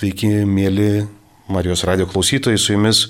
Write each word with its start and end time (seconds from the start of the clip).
Sveiki, 0.00 0.46
mėly 0.48 1.02
Marijos 1.52 1.82
radio 1.84 2.06
klausytojai, 2.08 2.56
su 2.56 2.72
jumis 2.72 3.02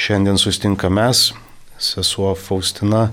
šiandien 0.00 0.38
sustinka 0.40 0.88
mes, 0.88 1.34
sesuo 1.76 2.30
Faustina 2.32 3.10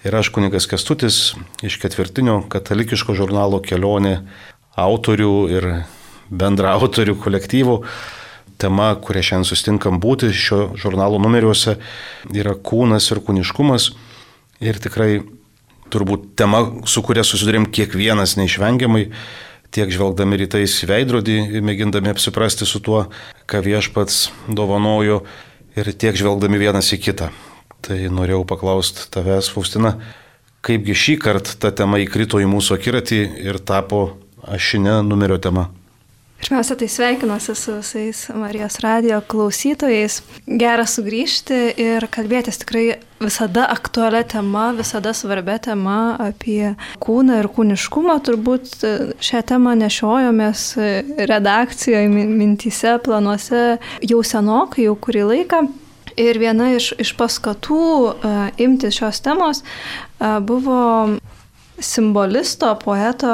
ir 0.00 0.16
aš 0.16 0.30
kunigas 0.32 0.64
Kestutis 0.70 1.18
iš 1.60 1.76
ketvirtinio 1.82 2.38
katalikiško 2.48 3.12
žurnalo 3.18 3.60
kelionė 3.60 4.14
autorių 4.80 5.34
ir 5.52 5.68
bendra 6.32 6.72
autorių 6.78 7.18
kolektyvų. 7.20 7.76
Tema, 8.56 8.88
kurią 8.96 9.26
šiandien 9.28 9.50
sustinkam 9.52 10.00
būti 10.00 10.32
šio 10.32 10.70
žurnalo 10.80 11.20
numeriuose, 11.20 11.76
yra 12.32 12.56
kūnas 12.56 13.12
ir 13.12 13.20
kūniškumas. 13.28 13.92
Ir 14.64 14.80
tikrai 14.80 15.18
turbūt 15.92 16.30
tema, 16.40 16.64
su 16.88 17.04
kuria 17.04 17.28
susidurėm 17.28 17.68
kiekvienas 17.68 18.38
neišvengiamai 18.40 19.10
tiek 19.72 19.92
žvelgdami 19.92 20.38
rytais 20.42 20.74
veidrodį, 20.88 21.60
mėgindami 21.64 22.12
apsiprasti 22.12 22.68
su 22.68 22.82
tuo, 22.84 23.06
ką 23.48 23.62
viešpats 23.64 24.28
dovanojo, 24.48 25.22
ir 25.76 25.92
tiek 25.96 26.16
žvelgdami 26.18 26.60
vienas 26.60 26.92
į 26.92 27.00
kitą. 27.02 27.30
Tai 27.82 27.98
norėjau 28.14 28.44
paklausti 28.46 29.08
tavęs, 29.10 29.48
Faustina, 29.50 29.96
kaipgi 30.62 30.94
šį 30.94 31.18
kartą 31.24 31.56
ta 31.58 31.72
tema 31.74 31.98
įkrito 32.02 32.38
į 32.38 32.46
mūsų 32.52 32.76
akiratį 32.78 33.22
ir 33.48 33.58
tapo 33.58 34.04
ašinė 34.46 35.00
numerio 35.06 35.40
tema. 35.42 35.70
Pirmiausia, 36.42 36.74
tai 36.76 36.88
sveikinuosi 36.88 37.54
su 37.54 37.72
visais 37.76 38.28
Marijos 38.34 38.80
radio 38.82 39.20
klausytojais. 39.20 40.16
Gera 40.58 40.82
sugrįžti 40.90 41.58
ir 41.78 42.02
kalbėtis 42.10 42.58
tikrai 42.64 42.96
visada 43.22 43.68
aktualią 43.70 44.24
temą, 44.32 44.64
visada 44.74 45.12
svarbia 45.14 45.60
tema 45.62 46.16
apie 46.18 46.72
kūną 46.98 47.38
ir 47.44 47.48
kūniškumą. 47.54 48.18
Turbūt 48.26 48.74
šią 49.22 49.44
temą 49.52 49.76
nešiojomės 49.84 50.64
redakcijoje, 51.30 52.10
mintyse, 52.10 52.96
planuose 53.06 53.62
jau 54.02 54.24
senokai, 54.26 54.88
jau 54.88 54.98
kurį 54.98 55.24
laiką. 55.30 55.62
Ir 56.18 56.42
viena 56.42 56.72
iš, 56.74 56.90
iš 57.00 57.14
paskatų 57.16 57.84
uh, 58.10 58.40
imtis 58.60 58.98
šios 58.98 59.22
temos 59.24 59.62
uh, 59.62 60.42
buvo 60.44 60.82
simbolisto, 61.82 62.70
poeto 62.80 63.28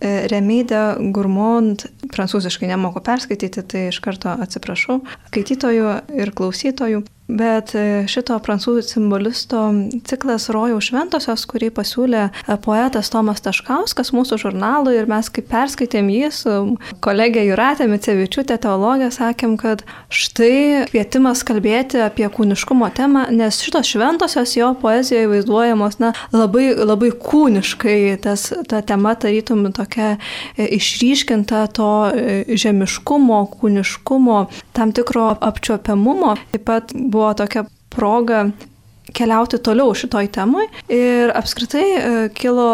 e, 0.00 0.26
Remyde 0.30 0.82
Gourmand, 1.14 1.86
prancūziškai 2.12 2.68
nemoku 2.70 3.02
perskaityti, 3.04 3.64
tai 3.66 3.86
iš 3.90 4.00
karto 4.04 4.36
atsiprašau, 4.44 5.00
skaitytojų 5.30 5.96
ir 6.20 6.32
klausytojų, 6.36 7.02
Bet 7.24 7.70
e, 7.72 8.04
šito 8.04 8.36
prancūzų 8.44 8.82
simbolisto 8.84 9.62
ciklas 10.04 10.50
Rojaus 10.52 10.90
šventosios, 10.90 11.46
kurį 11.48 11.70
pasiūlė 11.72 12.24
e, 12.28 12.56
poetas 12.60 13.08
Tomas 13.08 13.40
Taškauskas 13.40 14.12
mūsų 14.12 14.36
žurnalui 14.42 14.98
ir 14.98 15.08
mes 15.08 15.30
kaip 15.32 15.48
perskaitėm 15.48 16.10
jį 16.12 16.28
su 16.36 16.56
kolegė 17.04 17.46
Juratė 17.46 17.86
Micevičiūtė 17.88 18.58
teologija, 18.60 19.08
sakėm, 19.14 19.54
kad 19.56 19.86
štai 20.12 20.84
kvietimas 20.90 21.40
kalbėti 21.48 22.02
apie 22.04 22.28
kūniškumo 22.28 22.90
temą, 22.92 23.24
nes 23.32 23.62
šitos 23.64 23.88
šventosios 23.94 24.52
jo 24.58 24.74
poezijoje 24.84 25.32
vaizduojamos 25.32 25.96
na, 26.04 26.12
labai, 26.36 26.74
labai 26.76 27.08
kūniškai, 27.24 27.96
tas, 28.28 28.50
ta 28.68 28.82
tema 28.84 29.16
tarytum 29.16 29.64
tokia 29.72 30.18
e, 30.58 30.68
išryškinta 30.76 31.64
to 31.72 31.90
žemiškumo, 32.52 33.40
kūniškumo, 33.56 34.38
tam 34.76 34.92
tikro 34.92 35.30
apčiopiamumo. 35.40 36.36
Taip 36.52 36.68
pat 36.68 36.92
buvo 37.14 37.34
tokia 37.34 37.64
proga 37.94 38.50
keliauti 39.12 39.58
toliau 39.62 39.92
šitoj 39.96 40.28
temai. 40.34 40.66
Ir 40.92 41.32
apskritai 41.36 41.84
e, 41.84 42.12
kilo, 42.36 42.68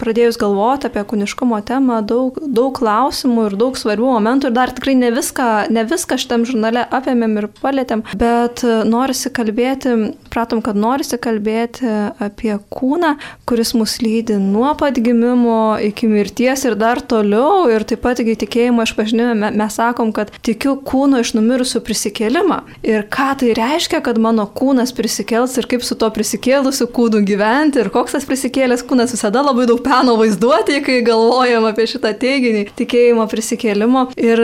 pradėjus 0.00 0.38
galvoti 0.40 0.88
apie 0.88 1.02
kūniškumo 1.08 1.58
temą, 1.66 2.00
daug, 2.06 2.38
daug 2.40 2.72
klausimų 2.78 3.50
ir 3.50 3.56
daug 3.60 3.76
svarbių 3.78 4.08
momentų. 4.16 4.50
Ir 4.50 4.56
dar 4.56 4.72
tikrai 4.76 4.96
ne 4.98 5.10
viską, 5.14 5.48
ne 5.74 5.84
viską 5.88 6.18
šitam 6.20 6.46
žurnale 6.48 6.86
apėmėm 6.96 7.36
ir 7.42 7.48
palėtėm, 7.60 8.04
bet 8.18 8.64
e, 8.64 8.78
norisi 8.88 9.32
kalbėti, 9.34 9.94
pratom, 10.32 10.62
kad 10.64 10.78
norisi 10.80 11.20
kalbėti 11.20 11.88
apie 12.22 12.54
kūną, 12.72 13.14
kuris 13.48 13.74
mus 13.76 13.98
lydi 14.02 14.38
nuo 14.40 14.72
pat 14.78 14.98
gimimo 15.02 15.76
iki 15.82 16.08
mirties 16.10 16.64
ir 16.68 16.78
dar 16.80 17.02
toliau. 17.04 17.66
Ir 17.72 17.84
taip 17.88 18.02
pat 18.06 18.20
iki 18.22 18.36
tikėjimo 18.46 18.86
išpažinime 18.86 19.52
mes 19.56 19.76
sakom, 19.76 20.12
kad 20.16 20.32
tikiu 20.46 20.76
kūno 20.86 21.20
iš 21.22 21.34
numirusių 21.36 21.82
prisikėlimą. 21.84 22.62
Ir 22.86 23.06
ką 23.12 23.30
tai 23.42 23.52
reiškia, 23.56 24.00
kad 24.04 24.18
mano 24.22 24.46
kūnas 24.48 24.94
prisikels 24.96 25.56
ir 25.60 25.65
ir 25.66 25.70
kaip 25.72 25.84
su 25.84 25.98
to 25.98 26.08
prisikėlusiu 26.14 26.86
kūnu 26.94 27.22
gyventi 27.26 27.82
ir 27.82 27.90
koks 27.90 28.14
tas 28.16 28.26
prisikėlęs 28.28 28.86
kūnas 28.86 29.14
visada 29.14 29.42
labai 29.42 29.66
daug 29.66 29.82
peno 29.82 30.16
vaizduoti, 30.20 30.80
kai 30.86 31.02
galvojam 31.06 31.66
apie 31.66 31.88
šitą 31.90 32.14
teiginį 32.14 32.68
tikėjimo 32.78 33.26
prisikėlimo. 33.30 34.08
Ir 34.16 34.42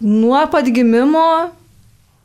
nuo 0.00 0.40
pat 0.52 0.68
gimimo 0.72 1.52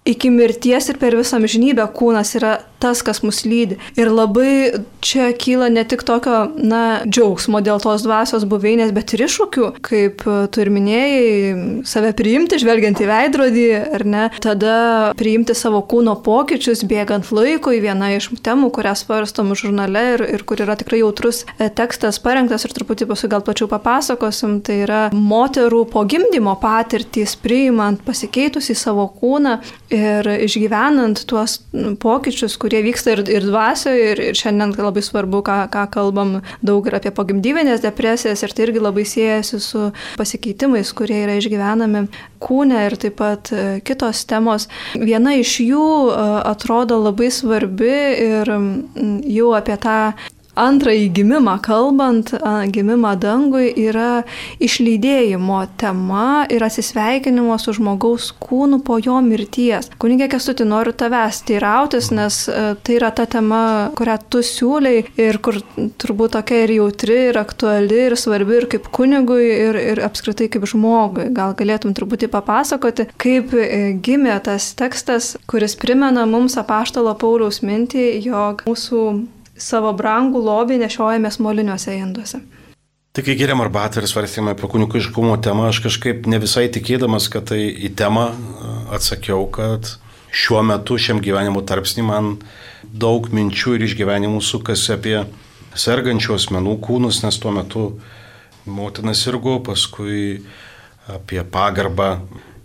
iki 0.06 0.32
mirties 0.34 0.90
ir 0.90 0.98
per 1.02 1.16
visą 1.18 1.38
amžinybę 1.38 1.86
kūnas 1.94 2.34
yra 2.40 2.58
tas, 2.82 3.04
kas 3.06 3.22
mus 3.22 3.44
lydi. 3.46 3.78
Ir 4.00 4.10
labai 4.10 4.82
čia 5.06 5.30
kyla 5.38 5.70
ne 5.70 5.84
tik 5.86 6.02
tokio, 6.06 6.48
na, 6.58 7.04
džiaugsmo 7.06 7.62
dėl 7.62 7.78
tos 7.84 8.02
dvasios 8.06 8.48
buveinės, 8.50 8.90
bet 8.96 9.14
ir 9.14 9.26
iššūkių, 9.28 9.68
kaip 9.86 10.24
tu 10.26 10.64
ir 10.64 10.72
minėjai, 10.74 11.84
save 11.86 12.10
priimti, 12.18 12.58
žvelgiant 12.62 12.98
į 13.02 13.10
veidrodį, 13.12 13.68
ar 14.00 14.06
ne, 14.10 14.24
tada 14.42 14.76
priimti 15.20 15.54
savo 15.58 15.84
kūno 15.86 16.18
pokyčius, 16.26 16.82
bėgant 16.90 17.30
laikui, 17.30 17.78
viena 17.84 18.10
iš 18.16 18.32
temų, 18.42 18.72
kurią 18.74 18.96
svarstom 18.98 19.54
žurnale 19.58 20.06
ir, 20.16 20.26
ir 20.40 20.46
kur 20.50 20.66
yra 20.66 20.74
tikrai 20.80 21.04
jautrus 21.04 21.44
e, 21.60 21.70
tekstas 21.70 22.18
parengtas 22.24 22.66
ir 22.66 22.74
truputį 22.74 23.12
paskui 23.12 23.30
gal 23.30 23.46
plačiau 23.46 23.70
papasakosim, 23.70 24.58
tai 24.66 24.82
yra 24.88 25.04
moterų 25.14 25.84
po 25.94 26.02
gimdymo 26.10 26.58
patirtys, 26.62 27.38
priimant 27.38 28.02
pasikeitusi 28.08 28.74
savo 28.78 29.06
kūną 29.22 29.60
ir 29.91 30.28
išgyvenant 30.47 31.24
tuos 31.29 31.57
pokyčius, 32.02 32.56
kurie 32.62 32.81
vyksta 32.85 33.16
ir, 33.16 33.24
ir 33.29 33.46
dvasioje, 33.46 34.12
ir, 34.13 34.24
ir 34.31 34.40
šiandien 34.40 34.74
labai 34.78 35.03
svarbu, 35.06 35.44
ką, 35.46 35.57
ką 35.74 35.85
kalbam 35.94 36.38
daug 36.66 36.88
ir 36.88 36.97
apie 36.97 37.12
pogimdyvinės 37.16 37.84
depresijas, 37.84 38.44
ir 38.44 38.56
tai 38.56 38.68
irgi 38.68 38.84
labai 38.84 39.06
siejasi 39.07 39.62
su 39.63 39.90
pasikeitimais, 40.19 40.94
kurie 40.97 41.22
yra 41.25 41.38
išgyvenami 41.40 42.06
kūne 42.41 42.85
ir 42.88 42.97
taip 43.02 43.19
pat 43.22 43.52
e, 43.53 43.66
kitos 43.85 44.24
temos. 44.29 44.68
Viena 44.96 45.35
iš 45.38 45.59
jų 45.66 45.88
e, 46.09 46.28
atrodo 46.52 47.00
labai 47.03 47.31
svarbi 47.34 47.96
ir 48.28 48.56
jau 49.28 49.52
apie 49.58 49.78
tą 49.81 49.97
antrąjį 50.62 51.08
gimimą 51.18 51.58
kalbant, 51.66 52.34
gimimą 52.74 53.16
dangui 53.22 53.72
yra 53.82 54.24
išlydėjimo 54.62 55.62
tema 55.82 56.46
ir 56.52 56.64
atsisveikinimo 56.66 57.58
su 57.62 57.76
žmogaus 57.78 58.32
kūnu 58.42 58.82
po 58.86 59.00
jo 59.02 59.20
mirties. 59.26 59.92
Kunigė 60.02 60.30
Kestuti, 60.32 60.66
noriu 60.68 60.94
tavęs 60.98 61.42
teirautis, 61.48 62.12
nes 62.16 62.44
tai 62.84 62.98
yra 62.98 63.12
ta 63.16 63.26
tema, 63.30 63.64
kurią 63.98 64.18
tu 64.32 64.44
siūliai 64.46 65.04
ir 65.22 65.42
kur 65.44 65.60
turbūt 66.02 66.36
tokia 66.38 66.64
ir 66.66 66.76
jautri, 66.78 67.18
ir 67.32 67.42
aktuali, 67.42 68.06
ir 68.08 68.18
svarbi, 68.20 68.58
ir 68.62 68.68
kaip 68.72 68.88
kunigui, 68.94 69.44
ir, 69.50 69.80
ir 69.94 70.04
apskritai 70.06 70.50
kaip 70.52 70.68
žmogui. 70.70 71.30
Gal 71.36 71.56
galėtum 71.58 71.96
truputį 71.98 72.32
papasakoti, 72.32 73.10
kaip 73.22 73.56
e, 73.58 73.68
gimė 74.04 74.38
tas 74.46 74.72
tekstas, 74.80 75.36
kuris 75.50 75.78
primena 75.80 76.28
mums 76.30 76.58
apaštalo 76.62 77.14
Pauliaus 77.22 77.62
mintį, 77.66 78.08
jog 78.26 78.66
mūsų 78.70 79.06
savo 79.62 79.94
brangų 79.98 80.42
lobį 80.44 80.82
nešiojamės 80.82 81.40
moliniuose 81.44 81.96
induose. 81.98 82.42
Tik 83.12 83.28
kai 83.28 83.36
geriam 83.36 83.60
arbatą 83.60 84.00
ir 84.00 84.08
svarstėme 84.08 84.54
apie 84.54 84.70
kunikiškumo 84.72 85.36
temą, 85.44 85.68
aš 85.68 85.82
kažkaip 85.84 86.30
ne 86.32 86.40
visai 86.40 86.70
tikėdamas, 86.72 87.28
kad 87.32 87.50
tai 87.52 87.66
į 87.68 87.92
temą 88.00 88.30
atsakiau, 88.96 89.50
kad 89.52 89.90
šiuo 90.32 90.62
metu, 90.64 90.96
šiam 90.96 91.20
gyvenimo 91.24 91.60
tarpsnį 91.68 92.06
man 92.08 92.30
daug 92.88 93.28
minčių 93.36 93.76
ir 93.76 93.84
išgyvenimų 93.90 94.40
sukasi 94.48 94.96
apie 94.96 95.18
sergančių 95.76 96.38
asmenų 96.38 96.78
kūnus, 96.84 97.20
nes 97.26 97.40
tuo 97.40 97.52
metu 97.56 97.84
motina 98.64 99.12
sirgo, 99.18 99.58
paskui 99.66 100.40
apie 101.12 101.44
pagarbą 101.44 102.14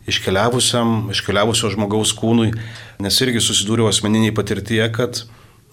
iškeliavusiam, 0.06 1.08
iškeliavusio 1.10 1.72
žmogaus 1.74 2.14
kūnui, 2.14 2.52
nes 3.02 3.18
irgi 3.24 3.42
susidūriau 3.42 3.90
asmeniniai 3.90 4.34
patirtyje, 4.34 4.86
kad 4.94 5.24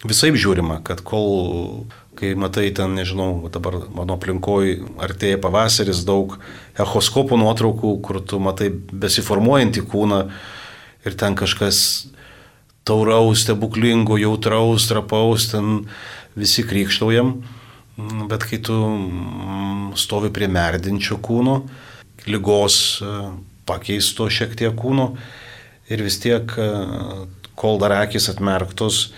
visai 0.08 0.32
žiūrima, 0.36 0.82
kad 0.86 1.04
kol, 1.06 1.86
kai 2.20 2.34
matai 2.40 2.70
ten, 2.76 2.96
nežinau, 2.98 3.48
dabar 3.54 3.82
mano 3.94 4.18
aplinkoje 4.18 4.82
artėja 5.02 5.40
pavasaris, 5.42 6.04
daug 6.08 6.38
echoskopų 6.80 7.40
nuotraukų, 7.40 7.96
kur 8.06 8.22
tu 8.22 8.42
matai 8.44 8.70
besiformuojantį 8.74 9.86
kūną 9.92 10.20
ir 11.04 11.18
ten 11.20 11.38
kažkas 11.40 11.80
tauraus, 12.88 13.44
stebuklingo, 13.44 14.18
jautraus, 14.20 14.88
trapaus, 14.90 15.50
ten 15.52 15.86
visi 16.36 16.66
krikštaujam. 16.68 17.38
Bet 18.30 18.48
kai 18.50 18.58
tu 18.58 18.74
mm, 18.74 19.94
stovi 20.00 20.32
prie 20.34 20.50
merdinčio 20.50 21.20
kūno, 21.22 21.60
lygos 22.26 22.78
e, 23.04 23.12
pakeisto 23.70 24.26
šiek 24.34 24.56
tiek 24.58 24.74
kūno 24.74 25.12
ir 25.94 26.02
vis 26.02 26.18
tiek, 26.24 26.56
e, 26.58 26.70
kol 27.60 27.78
dar 27.82 27.94
akis 28.00 28.32
atmerktos, 28.34 29.12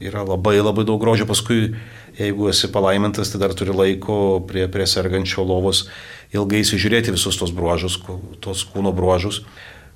yra 0.00 0.22
labai 0.24 0.58
labai 0.60 0.86
daug 0.88 1.00
grožio, 1.00 1.26
paskui 1.28 1.74
jeigu 2.18 2.48
esi 2.50 2.70
palaimintas, 2.72 3.30
tai 3.30 3.40
dar 3.42 3.54
turi 3.56 3.74
laiko 3.76 4.40
prie, 4.48 4.66
prie 4.72 4.86
sergančio 4.88 5.44
lovos 5.44 5.86
ilgai 6.34 6.62
įsižiūrėti 6.64 7.14
visus 7.14 7.38
tos 7.40 7.52
bruožus, 7.54 7.98
tos 8.40 8.64
kūno 8.72 8.94
bruožus. 8.96 9.42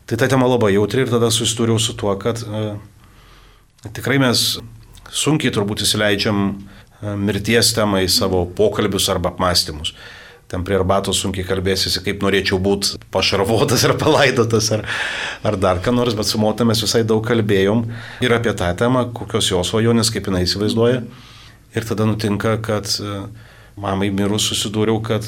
Tai 0.05 0.19
ta 0.21 0.29
tema 0.29 0.49
labai 0.51 0.75
jautri 0.75 1.05
ir 1.05 1.13
tada 1.13 1.31
susidūriau 1.33 1.81
su 1.81 1.95
tuo, 1.97 2.13
kad 2.21 2.43
e, 2.45 2.65
tikrai 3.97 4.19
mes 4.21 4.43
sunkiai 5.09 5.53
turbūt 5.55 5.87
įsileidžiam 5.87 6.43
e, 6.51 7.15
mirties 7.17 7.73
temą 7.77 8.03
į 8.05 8.11
savo 8.13 8.45
pokalbius 8.59 9.09
arba 9.13 9.33
apmąstymus. 9.33 9.95
Ten 10.55 10.63
prie 10.63 10.77
arbatos 10.79 11.19
sunkiai 11.19 11.43
kalbėsiesi, 11.49 11.99
kaip 12.07 12.21
norėčiau 12.23 12.61
būti 12.63 13.01
pašarvotas 13.11 13.83
ar 13.89 13.97
palaidotas 13.99 14.69
ar, 14.77 14.85
ar 15.43 15.57
dar 15.59 15.81
ką 15.83 15.91
nors, 15.97 16.15
bet 16.15 16.29
su 16.29 16.39
motina 16.39 16.69
mes 16.69 16.83
visai 16.85 17.01
daug 17.03 17.25
kalbėjom 17.27 17.81
ir 18.23 18.35
apie 18.37 18.53
tą 18.55 18.69
temą, 18.79 19.09
kokios 19.19 19.49
jos 19.51 19.73
svajonės, 19.73 20.13
kaip 20.15 20.31
jinai 20.31 20.45
įsivaizduoja. 20.47 21.01
Ir 21.75 21.89
tada 21.89 22.07
nutinka, 22.07 22.55
kad 22.63 22.87
e, 23.03 23.25
mamai 23.83 24.13
mirus 24.15 24.47
susidūriau, 24.53 25.03
kad 25.03 25.27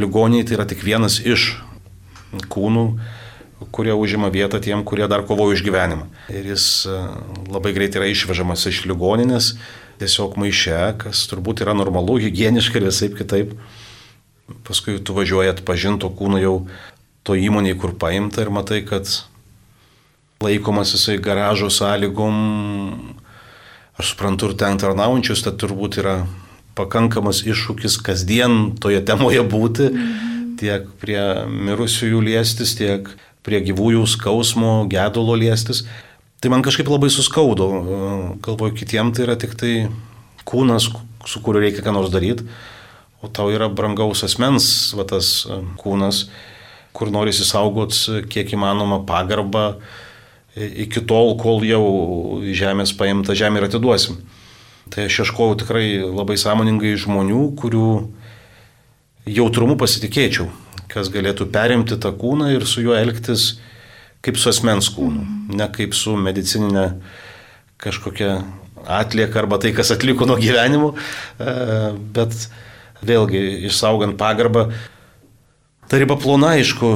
ligoniai 0.00 0.48
tai 0.48 0.56
yra 0.56 0.64
tik 0.72 0.80
vienas 0.80 1.18
iš 1.20 1.58
kūnų, 2.48 2.88
kurie 3.68 3.92
užima 3.92 4.32
vietą 4.32 4.64
tiem, 4.64 4.80
kurie 4.88 5.04
dar 5.12 5.28
kovoja 5.28 5.58
už 5.58 5.68
gyvenimą. 5.68 6.08
Ir 6.32 6.54
jis 6.54 6.88
e, 6.88 6.98
labai 7.52 7.76
greitai 7.76 8.00
yra 8.00 8.12
išvežamas 8.16 8.64
iš 8.72 8.86
ligoninės, 8.88 9.54
tiesiog 10.00 10.40
maiše, 10.40 10.80
kas 11.04 11.28
turbūt 11.28 11.60
yra 11.68 11.76
normalu, 11.76 12.16
hygieniška 12.24 12.80
ir 12.80 12.88
visai 12.88 13.12
kitaip. 13.12 13.58
Paskui 14.64 14.98
tu 15.00 15.14
važiuoji 15.16 15.52
atpažinto 15.54 16.10
kūno 16.12 16.40
jau 16.42 16.56
to 17.24 17.36
įmonėje, 17.38 17.78
kur 17.80 17.94
paimta 17.96 18.44
ir 18.44 18.50
matai, 18.52 18.82
kad 18.84 19.08
laikomas 20.44 20.92
jisai 20.92 21.16
garažo 21.22 21.70
sąlygom, 21.72 22.34
aš 23.96 24.12
suprantu 24.12 24.50
ir 24.50 24.58
ten 24.60 24.80
tarnaujančius, 24.80 25.46
tai 25.46 25.54
turbūt 25.56 26.00
yra 26.02 26.16
pakankamas 26.76 27.44
iššūkis 27.46 27.96
kasdien 28.04 28.74
toje 28.82 29.00
temoje 29.06 29.44
būti, 29.48 29.88
tiek 30.60 30.88
prie 31.00 31.22
mirusiųjų 31.48 32.20
liestis, 32.28 32.74
tiek 32.78 33.08
prie 33.44 33.60
gyvųjų 33.64 34.04
skausmo, 34.08 34.84
gedulo 34.90 35.36
liestis. 35.38 35.84
Tai 36.40 36.52
man 36.52 36.64
kažkaip 36.64 36.88
labai 36.90 37.10
suskaudo. 37.12 37.68
Galvoju, 38.44 38.76
kitiem 38.76 39.12
tai 39.16 39.24
yra 39.24 39.36
tik 39.40 39.54
tai 39.60 39.74
kūnas, 40.48 40.90
su 41.24 41.40
kuriuo 41.40 41.62
reikia 41.64 41.84
ką 41.84 41.94
nors 41.96 42.12
daryti, 42.12 42.44
o 43.24 43.28
tau 43.32 43.52
yra 43.54 43.70
brangaus 43.72 44.24
asmens 44.26 44.66
va, 44.96 45.06
tas 45.08 45.46
kūnas, 45.80 46.26
kur 46.94 47.10
nori 47.10 47.32
įsisaugot 47.34 47.96
kiek 48.30 48.52
įmanoma 48.54 49.00
pagarbą 49.08 49.78
iki 50.54 51.02
tol, 51.08 51.34
kol 51.40 51.64
jau 51.66 51.84
žemės 52.54 52.92
paimta 52.94 53.34
žemė 53.34 53.62
ir 53.62 53.68
atiduosim. 53.70 54.20
Tai 54.92 55.08
aš 55.08 55.24
ieškojau 55.24 55.56
tikrai 55.64 55.86
labai 56.04 56.36
sąmoningai 56.38 56.92
žmonių, 57.00 57.46
kurių 57.58 57.88
jautrumu 59.32 59.78
pasitikėčiau 59.80 60.50
kas 60.94 61.10
galėtų 61.12 61.48
perimti 61.52 61.98
tą 62.00 62.12
kūną 62.14 62.52
ir 62.54 62.66
su 62.70 62.84
juo 62.84 62.94
elgtis 62.96 63.54
kaip 64.24 64.38
su 64.40 64.50
asmens 64.52 64.88
kūnu, 64.94 65.20
mhm. 65.20 65.56
ne 65.58 65.68
kaip 65.74 65.96
su 65.96 66.14
medicininė 66.16 66.86
kažkokia 67.82 68.38
atlieka 68.84 69.40
arba 69.42 69.58
tai, 69.60 69.72
kas 69.76 69.92
atliko 69.94 70.28
nuo 70.28 70.36
gyvenimo, 70.40 70.92
e, 71.40 71.54
bet 72.16 72.46
vėlgi 73.06 73.42
išsaugant 73.68 74.18
pagarbą. 74.20 74.68
Ta 75.88 76.00
riba 76.00 76.16
plona, 76.16 76.54
aišku, 76.56 76.94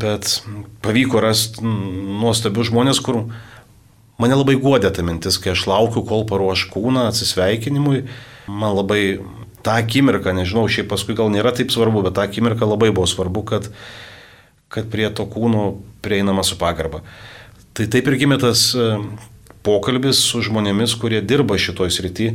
bet 0.00 0.42
pavyko 0.84 1.22
rasti 1.24 1.64
nuostabius 1.64 2.68
žmonės, 2.68 3.00
kur 3.00 3.22
mane 4.20 4.36
labai 4.36 4.58
godė 4.60 4.92
ta 4.92 5.04
mintis, 5.06 5.40
kai 5.40 5.54
aš 5.54 5.64
laukiu, 5.70 6.04
kol 6.06 6.26
paruoš 6.28 6.66
kūną 6.74 7.08
atsisveikinimui. 7.08 8.04
Man 8.48 8.76
labai 8.76 9.02
tą 9.64 9.78
akimirką, 9.80 10.34
nežinau, 10.36 10.68
šiaip 10.68 10.90
paskui 10.92 11.16
gal 11.18 11.32
nėra 11.32 11.54
taip 11.56 11.72
svarbu, 11.72 12.04
bet 12.06 12.18
tą 12.18 12.28
akimirką 12.28 12.68
labai 12.68 12.92
buvo 12.92 13.08
svarbu, 13.08 13.44
kad, 13.48 13.72
kad 14.72 14.88
prie 14.92 15.08
to 15.08 15.26
kūno 15.28 15.78
prieinama 16.04 16.44
su 16.46 16.60
pagarba. 16.60 17.02
Tai 17.76 17.88
taip 17.90 18.08
ir 18.10 18.18
gimė 18.20 18.38
tas 18.42 18.70
e, 18.76 18.88
pokalbis 19.66 20.20
su 20.24 20.40
žmonėmis, 20.44 20.96
kurie 21.00 21.20
dirba 21.24 21.58
šitoj 21.60 21.92
srity 21.94 22.32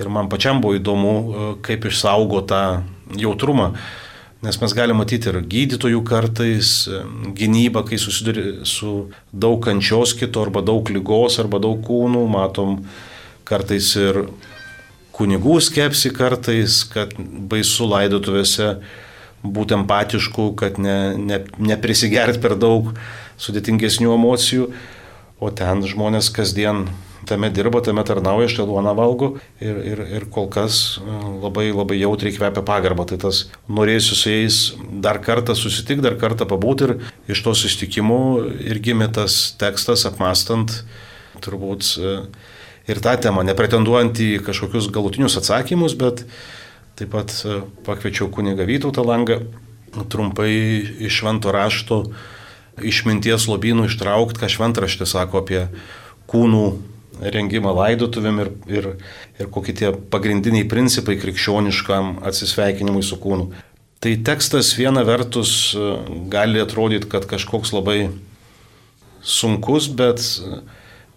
ir 0.00 0.10
man 0.12 0.28
pačiam 0.32 0.60
buvo 0.62 0.76
įdomu, 0.76 1.14
e, 1.14 1.52
kaip 1.66 1.86
išsaugo 1.88 2.42
tą 2.48 2.82
jautrumą. 3.16 3.72
Nes 4.44 4.58
mes 4.60 4.74
galime 4.76 5.00
matyti 5.00 5.30
ir 5.32 5.40
gydytojų 5.40 6.02
kartais 6.06 6.72
e, 6.88 7.00
gynybą, 7.38 7.86
kai 7.88 7.98
susiduri 8.00 8.66
su 8.68 9.08
daug 9.32 9.62
kančios 9.64 10.12
kito, 10.18 10.44
arba 10.44 10.62
daug 10.62 10.90
lygos, 10.92 11.40
arba 11.42 11.60
daug 11.62 11.80
kūnų, 11.86 12.26
matom 12.30 12.82
kartais 13.48 13.88
ir 13.96 14.26
kunigų 15.16 15.56
skepsi 15.64 16.12
kartais, 16.12 16.82
kad 16.92 17.14
baisu 17.16 17.88
laidotuvėse 17.88 18.74
būti 19.46 19.76
empatišku, 19.78 20.50
kad 20.58 20.80
ne, 20.82 21.16
ne, 21.16 21.40
neprisigert 21.56 22.40
per 22.42 22.56
daug 22.60 22.92
sudėtingesnių 23.40 24.12
emocijų, 24.16 24.68
o 25.40 25.50
ten 25.52 25.84
žmonės 25.88 26.28
kasdien 26.34 26.86
tame 27.26 27.50
dirba, 27.50 27.82
tame 27.84 28.04
tarnauja, 28.06 28.48
štai 28.50 28.66
duoną 28.68 28.94
valgo 28.96 29.28
ir, 29.60 29.78
ir, 29.82 30.02
ir 30.18 30.26
kol 30.32 30.48
kas 30.52 30.98
e, 31.00 31.16
labai 31.42 31.68
labai 31.74 31.98
jautriai 32.00 32.34
kvepia 32.36 32.62
pagarbą. 32.66 33.06
Tai 33.10 33.18
tas 33.26 33.44
norėsiu 33.68 34.18
su 34.18 34.32
jais 34.32 34.60
dar 35.04 35.20
kartą 35.24 35.56
susitikti, 35.58 36.04
dar 36.06 36.18
kartą 36.20 36.48
pabūti 36.48 36.88
ir 36.88 36.94
iš 37.32 37.42
to 37.46 37.56
susitikimų 37.58 38.20
ir 38.66 38.82
gimė 38.82 39.10
tas 39.18 39.56
tekstas 39.60 40.06
apmastant 40.08 40.80
turbūt 41.44 41.92
e, 41.98 42.16
ir 42.90 43.02
tą 43.02 43.16
temą, 43.20 43.44
nepretenduojant 43.46 44.22
į 44.22 44.30
kažkokius 44.46 44.90
galutinius 44.94 45.38
atsakymus, 45.40 45.96
bet 45.98 46.24
taip 46.96 47.12
pat 47.12 47.34
e, 47.44 47.60
pakviečiau 47.86 48.30
kuniga 48.32 48.66
Vytautą 48.68 49.04
Langą 49.06 49.42
trumpai 50.12 50.52
iš 51.06 51.22
švento 51.22 51.52
rašto 51.54 52.04
išminties 52.84 53.46
lobynų 53.48 53.86
ištraukti, 53.88 54.42
ką 54.42 54.50
šventraštė 54.52 55.08
sako 55.08 55.40
apie 55.40 55.62
kūnų 56.28 56.66
rengimą 57.20 57.72
laidotuvėm 57.76 58.42
ir, 58.42 58.50
ir, 58.68 58.88
ir 59.40 59.50
kokie 59.52 59.74
tie 59.76 59.92
pagrindiniai 60.12 60.66
principai 60.68 61.16
krikščioniškam 61.20 62.18
atsisveikinimui 62.26 63.04
su 63.06 63.18
kūnu. 63.22 63.50
Tai 64.04 64.12
tekstas 64.28 64.74
viena 64.76 65.02
vertus 65.08 65.72
e, 65.72 65.90
gali 66.32 66.60
atrodyti, 66.60 67.08
kad 67.10 67.24
kažkoks 67.28 67.72
labai 67.72 68.10
sunkus, 69.24 69.88
bet 69.88 70.22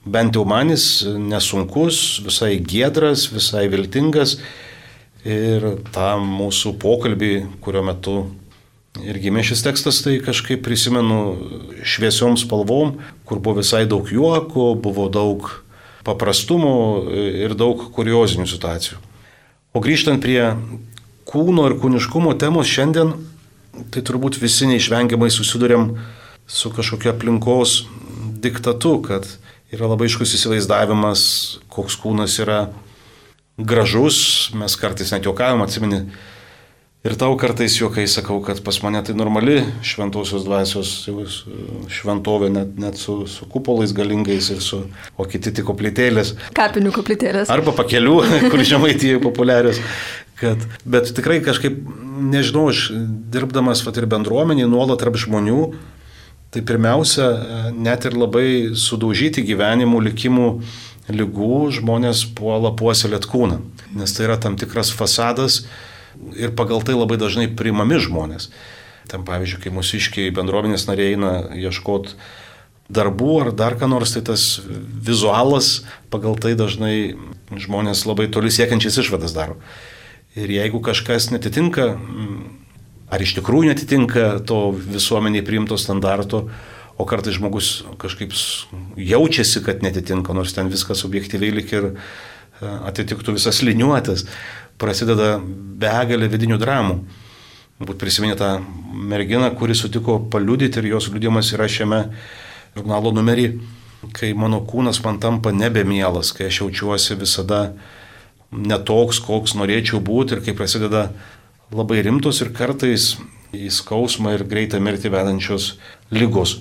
bent 0.07 0.35
jau 0.35 0.45
manis 0.47 1.03
nesunkus, 1.05 2.21
visai 2.25 2.55
giedras, 2.63 3.27
visai 3.33 3.67
viltingas. 3.71 4.39
Ir 5.27 5.65
tą 5.91 6.13
mūsų 6.23 6.77
pokalbį, 6.79 7.33
kurio 7.59 7.83
metu 7.83 8.13
ir 9.03 9.19
gimė 9.19 9.43
šis 9.45 9.63
tekstas, 9.65 9.99
tai 10.05 10.17
kažkaip 10.23 10.63
prisimenu 10.63 11.19
šviesiom 11.83 12.37
spalvom, 12.39 12.95
kur 13.27 13.41
buvo 13.43 13.59
visai 13.59 13.83
daug 13.89 14.07
juoko, 14.07 14.71
buvo 14.79 15.09
daug 15.11 15.49
paprastumo 16.09 16.73
ir 17.13 17.55
daug 17.57 17.85
kuriozinių 17.95 18.49
situacijų. 18.49 18.99
O 19.73 19.81
grįžtant 19.83 20.21
prie 20.23 20.41
kūno 21.29 21.67
ir 21.69 21.77
kūniškumo 21.77 22.33
temos 22.41 22.69
šiandien, 22.69 23.13
tai 23.93 24.01
turbūt 24.05 24.39
visi 24.41 24.67
neišvengiamai 24.69 25.29
susidurėm 25.31 25.93
su 26.49 26.71
kažkokia 26.73 27.13
aplinkos 27.13 27.83
diktatu, 28.41 28.97
kad 29.05 29.27
yra 29.69 29.91
labai 29.91 30.09
iškus 30.09 30.33
įsivaizdavimas, 30.39 31.21
koks 31.69 31.99
kūnas 32.01 32.39
yra 32.41 32.63
gražus, 33.59 34.49
mes 34.57 34.75
kartais 34.79 35.13
net 35.13 35.27
juokavom, 35.27 35.61
atsimeni. 35.65 36.07
Ir 37.07 37.13
tau 37.15 37.31
kartais 37.39 37.77
juokai 37.79 38.03
sakau, 38.11 38.41
kad 38.43 38.57
pas 38.59 38.75
mane 38.83 38.99
tai 39.07 39.13
normali 39.15 39.61
šventosios 39.87 40.43
dvasios 40.43 40.89
šventovė, 41.95 42.49
net, 42.51 42.73
net 42.75 42.99
su, 42.99 43.21
su 43.23 43.47
kupolais 43.47 43.93
galingais 43.95 44.49
ir 44.51 44.59
su, 44.59 44.81
o 45.15 45.23
kiti 45.23 45.53
tik 45.55 45.69
koplytėlės. 45.69 46.33
Kapinių 46.57 46.91
koplytėlės. 46.97 47.53
Arba 47.55 47.71
pakelių, 47.77 48.17
kur 48.51 48.65
žemaitėje 48.67 49.21
populiarios. 49.23 49.79
Kad, 50.41 50.65
bet 50.83 51.13
tikrai 51.15 51.39
kažkaip, 51.43 51.79
nežinau, 52.35 52.65
aš 52.73 52.89
dirbdamas 53.31 53.85
vat, 53.87 53.95
ir 53.95 54.09
bendruomenį, 54.11 54.67
nuolat 54.67 54.99
tarp 55.03 55.15
žmonių, 55.23 55.63
Tai 56.49 56.63
pirmiausia, 56.65 57.25
net 57.77 58.07
ir 58.09 58.15
labai 58.17 58.71
sudaužyti 58.73 59.43
gyvenimų, 59.45 59.99
likimų 60.07 60.47
lygų 61.13 61.57
žmonės 61.77 62.23
puola 62.33 62.71
puoselėt 62.73 63.27
kūną, 63.29 63.59
nes 63.93 64.15
tai 64.17 64.25
yra 64.25 64.37
tam 64.41 64.55
tikras 64.57 64.89
fasadas 64.89 65.59
ir 66.35 66.53
pagal 66.57 66.83
tai 66.85 66.97
labai 66.97 67.19
dažnai 67.21 67.49
priimami 67.51 67.99
žmonės. 68.01 68.49
Tam 69.09 69.25
pavyzdžiui, 69.25 69.63
kai 69.63 69.73
mūsų 69.73 69.99
iškiai 69.99 70.35
bendruomenės 70.35 70.85
nariai 70.89 71.15
eina 71.15 71.33
ieškoti 71.57 72.17
darbų 72.89 73.33
ar 73.43 73.51
dar 73.53 73.75
ką 73.77 73.89
nors, 73.89 74.15
tai 74.15 74.23
tas 74.25 74.61
vizualas 74.65 75.83
pagal 76.09 76.37
tai 76.41 76.55
dažnai 76.57 77.15
žmonės 77.53 78.05
labai 78.09 78.27
toli 78.33 78.49
siekiančias 78.53 78.97
išvadas 79.03 79.35
daro. 79.37 79.59
Ir 80.37 80.49
jeigu 80.49 80.81
kažkas 80.85 81.29
netitinka 81.33 81.93
ar 83.09 83.23
iš 83.23 83.35
tikrųjų 83.39 83.71
netitinka 83.71 84.25
to 84.47 84.69
visuomeniai 84.77 85.45
priimto 85.45 85.77
standarto, 85.81 86.47
o 86.99 87.05
kartais 87.07 87.37
žmogus 87.37 87.83
kažkaip 88.01 88.33
jaučiasi, 88.99 89.63
kad 89.65 89.85
netitinka, 89.85 90.35
nors 90.35 90.53
ten 90.55 90.69
viskas 90.71 91.05
objektyviai 91.07 91.55
lik 91.55 91.71
ir 91.73 91.87
e, 91.89 91.93
atitiktų 92.91 93.37
visas 93.37 93.61
liniuotės, 93.63 94.25
prasideda 94.79 95.37
begalė 95.79 96.29
vidinių 96.31 96.59
dramų. 96.61 96.99
Būt 97.79 97.99
prisiminė 98.01 98.35
tą 98.39 98.57
merginą, 98.91 99.53
kuri 99.55 99.75
sutiko 99.77 100.17
paliudyti 100.31 100.81
ir 100.81 100.89
jos 100.93 101.07
liudimas 101.13 101.53
yra 101.55 101.67
šiame 101.71 102.01
žurnalo 102.75 103.13
numerį, 103.15 103.53
kai 104.15 104.33
mano 104.35 104.59
kūnas 104.67 104.99
man 105.05 105.19
tampa 105.23 105.53
nebemielas, 105.55 106.33
kai 106.35 106.49
aš 106.49 106.61
jaučiuosi 106.63 107.15
visada 107.19 107.61
netoks, 108.51 109.21
koks 109.23 109.55
norėčiau 109.55 110.01
būti 110.03 110.35
ir 110.35 110.43
kai 110.43 110.55
prasideda 110.57 111.09
labai 111.71 112.01
rimtos 112.03 112.41
ir 112.43 112.51
kartais 112.55 113.13
į 113.55 113.69
skausmą 113.73 114.35
ir 114.35 114.45
greitą 114.49 114.81
mirtį 114.83 115.13
vedančios 115.13 115.75
lygos. 116.13 116.59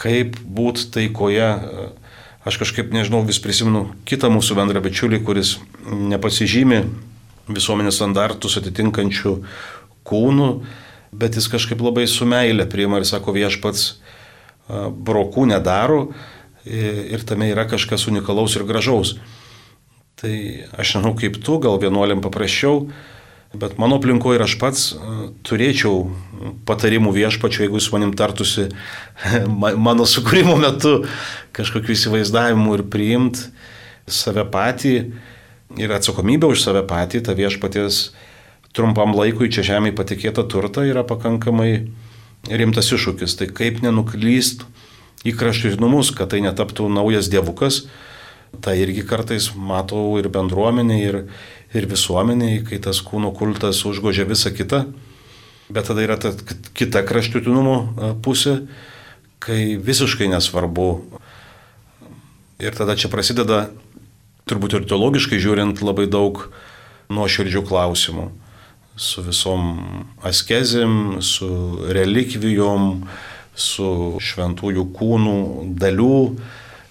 Kaip 0.00 0.38
būti 0.42 0.88
taikoje, 0.94 1.48
aš 2.46 2.58
kažkaip 2.62 2.90
nežinau, 2.94 3.22
vis 3.28 3.40
prisimenu 3.42 3.90
kitą 4.08 4.30
mūsų 4.32 4.56
bendrą 4.58 4.82
bičiulį, 4.84 5.22
kuris 5.26 5.58
nepasižymi 5.86 6.82
visuomenės 7.56 7.98
standartus 8.00 8.58
atitinkančių 8.60 9.34
kūnų, 10.06 10.48
bet 11.10 11.38
jis 11.38 11.48
kažkaip 11.50 11.82
labai 11.82 12.06
su 12.10 12.28
meilė 12.28 12.68
priima 12.70 13.00
ir 13.00 13.08
sako 13.08 13.34
viešpats 13.36 13.86
brokų 14.70 15.48
nedaro 15.50 16.10
ir 16.64 17.22
tame 17.26 17.50
yra 17.50 17.66
kažkas 17.68 18.06
unikalaus 18.10 18.56
ir 18.56 18.66
gražaus. 18.68 19.16
Tai 20.20 20.34
aš 20.76 20.96
žinau 20.98 21.14
kaip 21.16 21.40
tu, 21.40 21.56
gal 21.62 21.80
vienuoliam 21.80 22.20
paprasčiau, 22.20 22.90
bet 23.56 23.78
mano 23.80 23.96
aplinkoje 23.98 24.38
ir 24.38 24.44
aš 24.44 24.56
pats 24.60 24.82
turėčiau 25.48 26.04
patarimų 26.68 27.14
viešpačio, 27.16 27.64
jeigu 27.64 27.80
jis 27.80 27.88
manim 27.94 28.12
tartusi 28.16 28.68
mano 29.86 30.06
sukūrimo 30.06 30.58
metu 30.60 31.00
kažkokiu 31.56 31.96
įsivaizdavimu 31.96 32.76
ir 32.76 32.86
priimt 32.92 33.42
save 34.10 34.44
patį 34.52 34.94
ir 35.78 35.92
atsakomybę 35.94 36.50
už 36.50 36.62
save 36.62 36.82
patį, 36.88 37.22
ta 37.26 37.36
viešpaties 37.38 38.10
trumpam 38.74 39.14
laikui 39.14 39.50
čia 39.52 39.66
žemėje 39.66 39.96
patikėta 39.98 40.46
turta 40.46 40.86
yra 40.86 41.04
pakankamai 41.06 41.90
rimtas 42.48 42.90
iššūkis. 42.94 43.36
Tai 43.38 43.50
kaip 43.54 43.82
nenuklyst 43.84 44.64
į 45.26 45.34
kraštutinumus, 45.36 46.14
kad 46.16 46.32
tai 46.32 46.42
netaptų 46.44 46.88
naujas 46.92 47.30
dievukas. 47.32 47.84
Tai 48.64 48.74
irgi 48.80 49.04
kartais 49.06 49.52
matau 49.54 50.16
ir 50.18 50.26
bendruomenė, 50.32 50.96
ir, 51.04 51.18
ir 51.76 51.86
visuomenė, 51.90 52.64
kai 52.66 52.80
tas 52.82 53.02
kūno 53.04 53.30
kultas 53.36 53.84
užgožia 53.86 54.26
visą 54.26 54.50
kitą. 54.54 54.88
Bet 55.70 55.86
tada 55.86 56.02
yra 56.02 56.16
ta 56.18 56.32
kita 56.74 57.04
kraštutinumo 57.06 58.16
pusė, 58.24 58.64
kai 59.38 59.76
visiškai 59.78 60.26
nesvarbu. 60.32 60.88
Ir 62.60 62.74
tada 62.76 62.96
čia 62.98 63.08
prasideda, 63.12 63.68
turbūt 64.50 64.76
ir 64.76 64.86
teologiškai 64.90 65.40
žiūrint, 65.42 65.82
labai 65.86 66.10
daug 66.10 66.48
nuoširdžių 67.10 67.64
klausimų 67.66 68.30
su 69.00 69.22
visom 69.24 69.68
askezėm, 70.26 71.20
su 71.24 71.48
relikvijom, 71.94 73.06
su 73.56 73.90
šventųjų 74.20 74.84
kūnų 74.96 75.36
dalių 75.80 76.18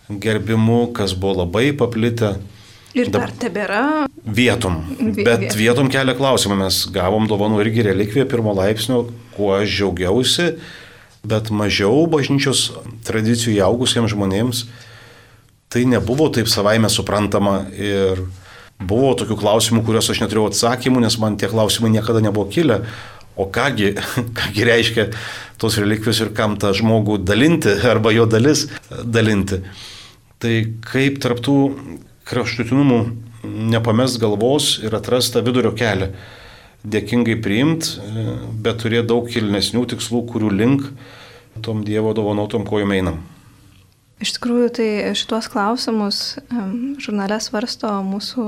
gerbimu, 0.10 0.88
kas 0.98 1.14
buvo 1.14 1.44
labai 1.44 1.70
paplitę. 1.78 2.38
Ir 2.98 3.12
dar 3.14 3.30
tebėra. 3.38 4.08
Vietom. 4.26 4.82
Bet 5.22 5.54
vietom 5.58 5.92
kelia 5.94 6.16
klausimą. 6.18 6.58
Mes 6.64 6.82
gavom 6.94 7.30
dovanų 7.30 7.62
irgi 7.62 7.86
relikviją 7.86 8.26
pirmo 8.30 8.56
laipsnio, 8.58 9.04
kuo 9.36 9.54
aš 9.60 9.70
džiaugiausi, 9.78 10.48
bet 11.30 11.54
mažiau 11.54 12.08
bažnyčios 12.10 12.72
tradicijų 13.06 13.62
augusiems 13.68 14.16
žmonėms 14.16 14.66
tai 15.70 15.86
nebuvo 15.86 16.30
taip 16.34 16.50
savaime 16.52 16.90
suprantama 16.90 17.62
ir 17.78 18.26
Buvo 18.80 19.12
tokių 19.20 19.36
klausimų, 19.42 19.82
kuriuos 19.84 20.08
aš 20.14 20.22
neturėjau 20.24 20.50
atsakymų, 20.54 21.02
nes 21.04 21.18
man 21.20 21.36
tie 21.40 21.50
klausimai 21.52 21.92
niekada 21.92 22.22
nebuvo 22.24 22.48
kilę. 22.48 22.80
O 23.40 23.46
kągi, 23.52 23.92
kągi 24.40 24.68
reiškia 24.68 25.10
tos 25.60 25.76
relikvijos 25.82 26.22
ir 26.24 26.32
kam 26.36 26.56
tą 26.60 26.72
žmogų 26.76 27.20
dalinti 27.28 27.76
arba 27.92 28.14
jo 28.16 28.24
dalis 28.30 28.68
dalinti. 29.04 29.60
Tai 30.40 30.54
kaip 30.88 31.20
tarptų 31.24 31.58
kraštutinumų 32.30 33.00
nepamest 33.74 34.20
galvos 34.22 34.78
ir 34.84 34.96
atrast 34.96 35.36
tą 35.36 35.44
vidurio 35.44 35.74
kelią. 35.76 36.14
Dėkingai 36.88 37.36
priimt, 37.44 37.98
bet 38.64 38.80
turėti 38.86 39.10
daug 39.12 39.28
kilnesnių 39.28 39.84
tikslų, 39.92 40.24
kurių 40.32 40.54
link 40.56 40.88
tom 41.60 41.84
Dievo 41.84 42.14
dovanotom 42.16 42.64
kojom 42.64 42.96
einam. 42.96 43.20
Iš 44.20 44.36
tikrųjų, 44.36 44.70
tai 44.76 44.90
šitos 45.16 45.48
klausimus 45.52 46.18
žurnale 47.00 47.38
svarsto 47.40 47.92
mūsų 48.04 48.46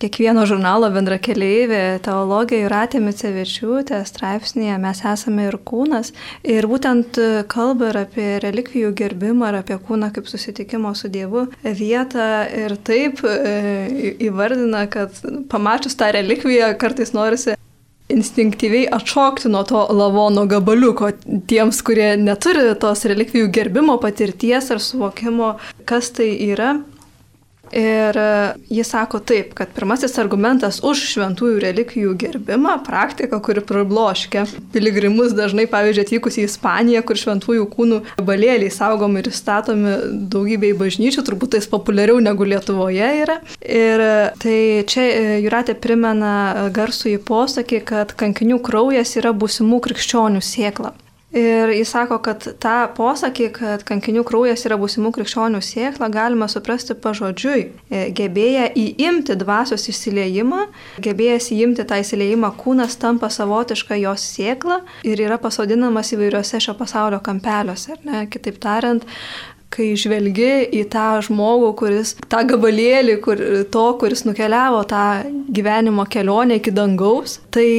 kiekvieno 0.00 0.46
žurnalo 0.48 0.88
bendrakeleivė, 0.94 2.00
teologija 2.04 2.64
Juratė 2.64 3.02
Micevičiūtė 3.04 4.00
straipsnėje 4.08 4.78
Mes 4.80 5.02
esame 5.12 5.46
ir 5.50 5.58
kūnas. 5.62 6.14
Ir 6.42 6.66
būtent 6.70 7.20
kalba 7.52 7.92
ir 7.92 8.00
apie 8.06 8.28
relikvijų 8.42 8.94
gerbimą, 8.98 9.52
ir 9.52 9.60
apie 9.60 9.78
kūną 9.78 10.10
kaip 10.16 10.30
susitikimo 10.30 10.94
su 10.98 11.12
Dievu 11.12 11.46
vietą. 11.62 12.30
Ir 12.50 12.76
taip 12.82 13.22
e, 13.28 14.16
įvardina, 14.26 14.86
kad 14.90 15.22
pamačius 15.52 15.98
tą 16.00 16.10
relikviją 16.16 16.72
kartais 16.80 17.14
norisi 17.14 17.60
instinktyviai 18.14 18.88
atšokti 18.98 19.50
nuo 19.52 19.62
to 19.68 19.86
lavono 19.96 20.46
gabaliuko 20.50 21.12
tiems, 21.50 21.82
kurie 21.86 22.12
neturi 22.20 22.70
tos 22.80 23.04
relikvijų 23.10 23.50
gerbimo 23.54 23.98
patirties 24.02 24.70
ar 24.74 24.82
suvokimo, 24.84 25.54
kas 25.88 26.12
tai 26.16 26.32
yra. 26.50 26.78
Ir 27.72 28.16
e, 28.18 28.54
jis 28.74 28.88
sako 28.90 29.20
taip, 29.22 29.52
kad 29.54 29.70
pirmasis 29.74 30.16
argumentas 30.18 30.80
už 30.86 31.02
šventųjų 31.12 31.60
relikvijų 31.62 32.14
gerbimą- 32.18 32.76
praktika, 32.88 33.38
kuri 33.38 33.62
prabloškia 33.62 34.46
piligrimus 34.74 35.34
dažnai, 35.38 35.68
pavyzdžiui, 35.70 36.04
atvykus 36.06 36.38
į 36.40 36.46
Ispaniją, 36.48 37.04
kur 37.06 37.16
šventųjų 37.16 37.66
kūnų 37.70 38.00
balėliai 38.18 38.72
saugomi 38.74 39.22
ir 39.22 39.30
statomi 39.30 39.94
daugybei 40.34 40.72
bažnyčių, 40.74 41.22
turbūt 41.22 41.54
tais 41.54 41.66
populiariau 41.70 42.18
negu 42.18 42.44
Lietuvoje 42.44 43.10
yra. 43.22 43.38
Ir 43.62 44.00
e, 44.00 44.32
tai 44.42 44.58
čia 44.90 45.06
e, 45.06 45.38
Juratė 45.44 45.78
primena 45.78 46.70
garsų 46.74 47.14
į 47.14 47.22
posakį, 47.22 47.84
kad 47.84 48.16
kankinių 48.18 48.58
kraujas 48.58 49.14
yra 49.16 49.30
būsimų 49.30 49.80
krikščionių 49.86 50.42
sėkla. 50.42 50.92
Ir 51.30 51.70
jis 51.70 51.92
sako, 51.92 52.16
kad 52.26 52.42
tą 52.58 52.76
posakį, 52.96 53.44
kad 53.54 53.82
kankinių 53.86 54.24
kraujas 54.26 54.64
yra 54.66 54.74
būsimų 54.80 55.12
krikščionių 55.14 55.60
sėkla, 55.62 56.08
galima 56.10 56.48
suprasti 56.50 56.96
pažodžiui. 56.98 57.60
E, 57.86 58.00
gebėję 58.18 58.64
įimti 58.74 59.36
dvasios 59.38 59.86
įsileimą, 59.92 60.64
gebėjęs 61.06 61.52
įimti 61.54 61.86
tą 61.86 62.00
įsileimą, 62.02 62.50
kūnas 62.58 62.98
tampa 62.98 63.30
savotiška 63.30 64.00
jos 64.02 64.26
sėkla 64.34 64.80
ir 65.06 65.22
yra 65.22 65.38
pasodinamas 65.38 66.10
įvairiuose 66.16 66.58
šio 66.66 66.74
pasaulio 66.74 67.22
kampeliuose. 67.22 68.00
Kitaip 68.34 68.58
tariant, 68.58 69.06
kai 69.70 69.92
žvelgi 69.94 70.52
į 70.80 70.82
tą 70.90 71.06
žmogų, 71.30 71.70
kuris, 71.78 72.16
tą 72.26 72.42
gabalėlį 72.50 73.18
kur, 73.22 73.46
to, 73.70 73.86
kuris 74.02 74.26
nukeliavo 74.26 74.82
tą 74.90 75.06
gyvenimo 75.46 76.10
kelionę 76.10 76.58
iki 76.58 76.74
dangaus, 76.74 77.38
tai 77.54 77.70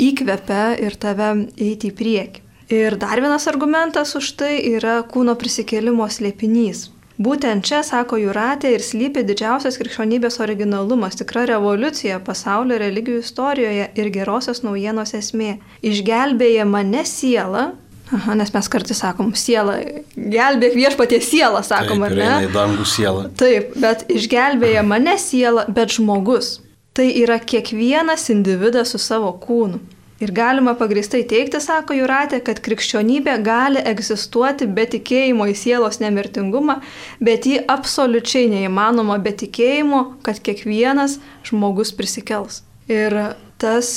įkvepia 0.00 0.72
ir 0.82 0.98
tave 0.98 1.36
eiti 1.54 1.94
į 1.94 1.98
priekį. 2.02 2.46
Ir 2.70 2.94
dar 2.96 3.18
vienas 3.18 3.48
argumentas 3.50 4.14
už 4.14 4.32
tai 4.38 4.54
yra 4.70 5.00
kūno 5.02 5.34
prisikėlimo 5.34 6.06
slėpinys. 6.06 6.86
Būtent 7.20 7.66
čia, 7.66 7.82
sako 7.84 8.16
Juratė, 8.16 8.70
ir 8.76 8.84
slypi 8.84 9.24
didžiausias 9.28 9.76
krikščionybės 9.76 10.38
originalumas, 10.40 11.18
tikra 11.18 11.42
revoliucija 11.50 12.20
pasaulio 12.24 12.78
religijų 12.80 13.20
istorijoje 13.20 13.90
ir 13.98 14.08
gerosios 14.14 14.62
naujienos 14.64 15.12
esmė. 15.18 15.58
Išgelbėja 15.84 16.64
mane 16.64 17.04
siela, 17.04 17.72
Aha, 18.10 18.34
nes 18.34 18.48
mes 18.50 18.66
kartais 18.66 18.98
sakom, 18.98 19.28
siela, 19.38 19.76
gelbėk 20.16 20.72
viešpatie 20.74 21.20
sielą, 21.22 21.60
sakom, 21.62 22.00
Taip, 22.00 22.08
ar 22.08 22.16
ne? 22.18 22.30
Į 22.46 22.48
dangų 22.56 22.86
sielą. 22.88 23.28
Taip, 23.38 23.76
bet 23.78 24.02
išgelbėja 24.10 24.82
mane 24.82 25.14
siela, 25.22 25.66
bet 25.70 25.94
žmogus. 25.94 26.56
Tai 26.96 27.06
yra 27.06 27.36
kiekvienas 27.38 28.26
individas 28.34 28.90
su 28.94 28.98
savo 28.98 29.30
kūnu. 29.44 29.78
Ir 30.20 30.34
galima 30.36 30.74
pagristai 30.76 31.22
teikti, 31.24 31.62
sako 31.64 31.94
Juratė, 31.96 32.42
kad 32.44 32.58
krikščionybė 32.60 33.38
gali 33.44 33.80
egzistuoti 33.88 34.66
be 34.68 34.84
tikėjimo 34.92 35.46
į 35.48 35.54
sielos 35.56 35.96
nemirtingumą, 36.02 36.80
bet 37.24 37.48
jį 37.48 37.62
absoliučiai 37.72 38.50
neįmanoma 38.52 39.16
be 39.24 39.32
tikėjimo, 39.44 40.02
kad 40.26 40.42
kiekvienas 40.44 41.16
žmogus 41.48 41.94
prisikels. 41.96 42.60
Ir 42.90 43.16
tas 43.60 43.94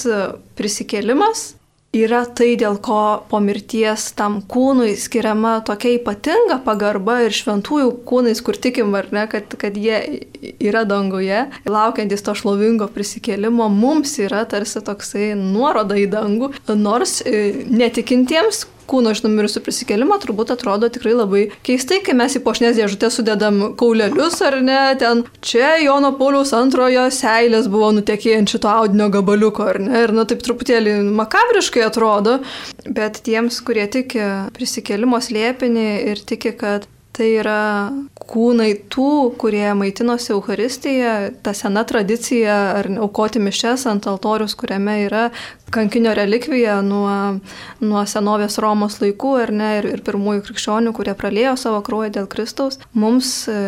prisikėlimas 0.56 1.52
yra 1.94 2.24
tai, 2.26 2.54
dėl 2.58 2.80
ko 2.84 3.24
po 3.30 3.40
mirties 3.44 4.10
tam 4.18 4.40
kūnui 4.50 4.96
skiriama 4.98 5.60
tokia 5.68 5.94
ypatinga 6.00 6.60
pagarba 6.66 7.20
ir 7.28 7.36
šventųjų 7.38 7.92
kūnais, 8.10 8.42
kur 8.46 8.58
tikim, 8.58 8.94
ar 8.98 9.12
ne, 9.14 9.28
kad, 9.30 9.54
kad 9.62 9.78
jie 9.78 10.26
yra 10.58 10.84
danguje, 10.90 11.46
laukiantis 11.70 12.26
to 12.26 12.36
šlovingo 12.38 12.90
prisikėlimo, 12.92 13.70
mums 13.70 14.18
yra 14.24 14.44
tarsi 14.50 14.82
toksai 14.84 15.34
nuoroda 15.40 15.98
į 16.02 16.10
dangų, 16.14 16.54
nors 16.74 17.22
e, 17.22 17.66
netikintiems 17.70 18.66
kūno 18.90 19.14
iš 19.14 19.24
numirusių 19.26 19.64
prisikelimą, 19.66 20.20
turbūt 20.24 20.54
atrodo 20.56 20.90
tikrai 20.94 21.16
labai 21.18 21.44
keistai, 21.66 22.02
kai 22.06 22.16
mes 22.18 22.38
į 22.38 22.44
pošnės 22.46 22.78
dėžutę 22.80 23.10
sudedam 23.14 23.62
kaulelius 23.80 24.40
ar 24.46 24.60
ne, 24.64 24.80
ten 25.00 25.26
čia 25.46 25.76
Jono 25.84 26.14
Pauliaus 26.20 26.54
antrojo 26.58 27.08
seilės 27.14 27.70
buvo 27.72 27.92
nutekėjant 27.98 28.56
šito 28.56 28.72
audinio 28.72 29.10
gabaliuko, 29.14 29.68
ar 29.74 29.82
ne, 29.84 30.06
ir 30.06 30.16
nu 30.16 30.28
taip 30.30 30.44
truputėlį 30.46 31.00
makabriškai 31.18 31.86
atrodo, 31.88 32.40
bet 32.88 33.22
tiems, 33.26 33.62
kurie 33.66 33.88
tiki 33.92 34.24
prisikelimo 34.56 35.22
slėpinį 35.24 35.88
ir 36.14 36.26
tiki, 36.28 36.56
kad 36.60 36.88
Tai 37.14 37.28
yra 37.30 37.94
kūnai 38.18 38.72
tų, 38.90 39.36
kurie 39.38 39.68
maitinosi 39.78 40.32
Euharistiją, 40.34 41.12
ta 41.46 41.54
sena 41.54 41.84
tradicija 41.86 42.56
ar 42.80 42.90
aukoti 43.06 43.42
mišes 43.44 43.86
ant 43.92 44.08
altorius, 44.10 44.56
kuriame 44.58 44.96
yra 45.04 45.28
kankinio 45.74 46.16
relikvija 46.18 46.80
nuo, 46.86 47.38
nuo 47.86 48.04
senovės 48.10 48.58
Romos 48.66 48.98
laikų 49.04 49.36
ar 49.44 49.54
ne, 49.54 49.70
ir, 49.82 49.92
ir 49.94 50.02
pirmųjų 50.06 50.48
krikščionių, 50.48 50.94
kurie 50.98 51.14
pralėjo 51.18 51.54
savo 51.62 51.84
kraują 51.86 52.16
dėl 52.18 52.30
Kristaus, 52.34 52.82
mums 52.98 53.44
e, 53.46 53.60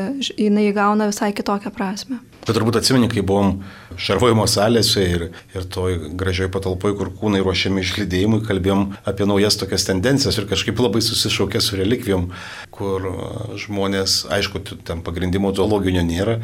jinai 0.42 0.72
įgauna 0.72 1.12
visai 1.14 1.30
kitokią 1.38 1.74
prasme. 1.76 2.24
Bet 2.46 2.54
turbūt 2.54 2.76
atsimeni, 2.78 3.08
kai 3.10 3.24
buvom 3.26 3.64
šarvojimo 3.98 4.44
salėse 4.46 5.02
ir, 5.02 5.24
ir 5.58 5.64
toj 5.74 5.96
gražioj 6.20 6.52
patalpoj, 6.54 6.94
kur 7.00 7.10
kūnai 7.18 7.40
ruošiami 7.42 7.82
išlydėjimui, 7.82 8.44
kalbėjom 8.46 8.84
apie 9.10 9.26
naujas 9.26 9.58
tokias 9.58 9.88
tendencijas 9.88 10.38
ir 10.38 10.46
kažkaip 10.52 10.78
labai 10.78 11.02
susišaukė 11.02 11.62
su 11.64 11.80
relikvijom, 11.80 12.28
kur 12.76 13.08
žmonės, 13.64 14.20
aišku, 14.38 14.62
ten 14.86 15.02
pagrindimo 15.02 15.56
zoologinio 15.58 16.06
nėra, 16.06 16.38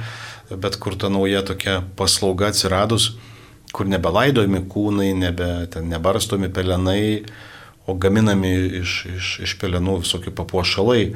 bet 0.50 0.79
kur 0.81 0.98
ta 0.98 1.13
nauja 1.13 1.46
tokia 1.46 1.84
paslauga 2.00 2.50
atsiradus, 2.50 3.12
kur 3.70 3.86
nebelaidojami 3.93 4.65
kūnai, 4.74 5.13
nebe, 5.22 5.51
ten 5.70 5.86
nebarstomi 5.93 6.50
pelenai, 6.50 7.27
o 7.86 7.93
gaminami 7.93 8.55
iš, 8.81 8.98
iš, 9.05 9.31
iš 9.46 9.58
pelenų 9.62 10.01
visokie 10.01 10.34
papuošalai, 10.34 11.12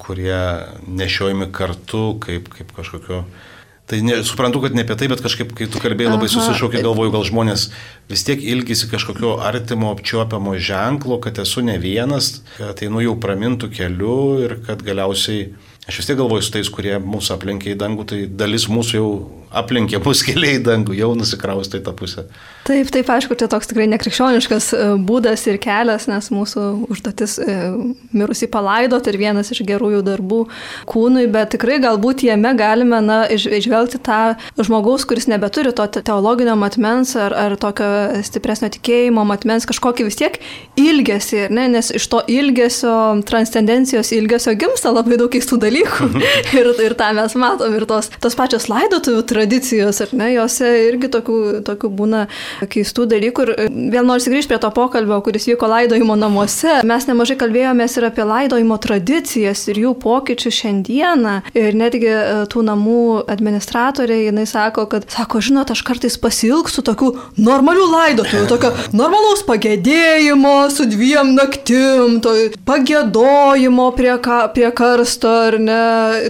kurie 0.00 0.40
nešiojami 0.84 1.48
kartu 1.52 2.08
kaip, 2.20 2.52
kaip 2.52 2.76
kažkokio 2.76 3.24
Tai 3.86 4.00
ne, 4.02 4.16
suprantu, 4.26 4.64
kad 4.64 4.74
ne 4.74 4.82
apie 4.82 4.96
tai, 4.98 5.06
bet 5.12 5.20
kažkaip, 5.22 5.52
kai 5.54 5.68
tu 5.70 5.78
kalbėjai, 5.78 6.10
labai 6.16 6.26
susišaukė, 6.32 6.80
galvoju, 6.82 7.12
gal 7.14 7.22
žmonės 7.28 7.68
vis 8.10 8.24
tiek 8.26 8.42
ilgisi 8.42 8.88
kažkokio 8.90 9.36
artimo 9.46 9.92
apčiopiamo 9.94 10.56
ženklo, 10.58 11.20
kad 11.22 11.38
esu 11.38 11.62
ne 11.62 11.76
vienas, 11.78 12.40
kad 12.56 12.82
einu 12.82 13.04
jau 13.04 13.14
pramintų 13.22 13.70
keliu 13.78 14.18
ir 14.42 14.58
kad 14.66 14.82
galiausiai 14.86 15.52
Aš 15.86 16.00
vis 16.00 16.08
tiek 16.08 16.16
galvoju 16.18 16.42
su 16.42 16.50
tais, 16.50 16.68
kurie 16.74 16.96
mūsų 16.98 17.36
aplenkė 17.36 17.70
į 17.70 17.78
dangų, 17.78 18.04
tai 18.10 18.16
dalis 18.26 18.64
mūsų 18.66 18.96
jau 18.96 19.10
aplenkė 19.54 20.00
mus 20.04 20.22
keliai 20.26 20.58
dangų, 20.62 20.96
jau 20.98 21.12
nusikraustai 21.18 21.82
tą 21.84 21.94
pusę. 21.96 22.26
Taip, 22.66 22.90
taip, 22.90 23.10
aišku, 23.14 23.36
čia 23.38 23.46
toks 23.50 23.70
tikrai 23.70 23.86
nekrikščioniškas 23.92 24.68
e, 24.74 24.86
būdas 25.06 25.44
ir 25.46 25.60
kelias, 25.62 26.08
nes 26.10 26.30
mūsų 26.34 26.64
užduotis 26.90 27.36
e, 27.38 27.54
mirusį 28.16 28.48
palaidot 28.50 29.06
ir 29.06 29.18
vienas 29.20 29.52
iš 29.54 29.62
gerųjų 29.68 30.02
darbų 30.06 30.40
kūnui, 30.90 31.28
bet 31.30 31.54
tikrai 31.54 31.78
galbūt 31.84 32.24
jame 32.26 32.52
galime 32.58 32.98
na, 33.04 33.20
išvelgti 33.30 34.02
tą 34.02 34.34
žmogaus, 34.58 35.06
kuris 35.06 35.28
nebeturi 35.30 35.70
to 35.76 35.86
teologinio 36.00 36.56
matmens 36.58 37.14
ar, 37.20 37.36
ar 37.36 37.56
tokio 37.60 37.88
stipresnio 38.26 38.72
tikėjimo 38.74 39.22
matmens, 39.28 39.68
kažkokį 39.70 40.08
vis 40.10 40.18
tiek 40.18 40.40
ilgesį, 40.80 41.46
ne? 41.54 41.68
nes 41.76 41.92
iš 41.94 42.10
to 42.10 42.24
ilgesio, 42.26 42.96
transcendencijos 43.28 44.10
ilgesio 44.16 44.56
gimsta 44.58 44.90
labai 44.90 45.20
daug 45.22 45.30
keistų 45.30 45.62
dalykų 45.62 45.76
dalykų. 45.76 46.08
ir, 46.58 46.70
ir 46.86 46.94
tą 46.98 47.10
mes 47.16 47.34
matom. 47.38 47.74
Ir 47.76 47.86
tos, 47.88 48.10
tos 48.22 48.36
pačios 48.38 48.68
laidotuvių 48.70 49.22
tradicijos, 49.26 49.45
ar 50.04 50.14
ne, 50.16 50.30
jose 50.34 50.70
irgi 50.88 51.10
tokių, 51.12 51.38
tokių 51.66 51.90
būna 51.98 52.26
keistų 52.72 53.06
dalykų. 53.12 53.46
Ir 53.46 53.72
vėl 53.94 54.08
noriu 54.08 54.32
grįžti 54.32 54.52
prie 54.52 54.60
to 54.62 54.70
pokalbio, 54.74 55.18
kuris 55.24 55.48
vyko 55.48 55.68
laidojimo 55.70 56.16
namuose. 56.18 56.80
Mes 56.86 57.08
nemažai 57.08 57.38
kalbėjomės 57.40 57.96
ir 57.98 58.08
apie 58.10 58.26
laidojimo 58.26 58.78
tradicijas 58.82 59.66
ir 59.70 59.80
jų 59.84 59.94
pokyčius 60.02 60.60
šiandieną. 60.60 61.36
Ir 61.56 61.76
netgi 61.78 62.10
e, 62.12 62.24
tų 62.52 62.64
namų 62.66 63.02
administratoriai, 63.32 64.28
jinai 64.30 64.46
sako, 64.48 64.86
kad, 64.90 65.06
sako, 65.12 65.42
žinot, 65.44 65.72
aš 65.74 65.82
kartais 65.86 66.18
pasilgsiu 66.20 66.84
tokių 66.86 67.12
normalių 67.42 67.86
laidotuvių, 67.92 68.46
tokio 68.50 68.72
normalaus 68.96 69.44
pagėdėjimo 69.46 70.54
su 70.74 70.86
dviem 70.90 71.34
naktim, 71.36 72.20
to 72.24 72.34
pagėdojimo 72.68 73.90
prie, 73.96 74.14
ka, 74.22 74.46
prie 74.54 74.70
karsto 74.76 75.32
ar 75.46 75.58
ne, 75.62 75.80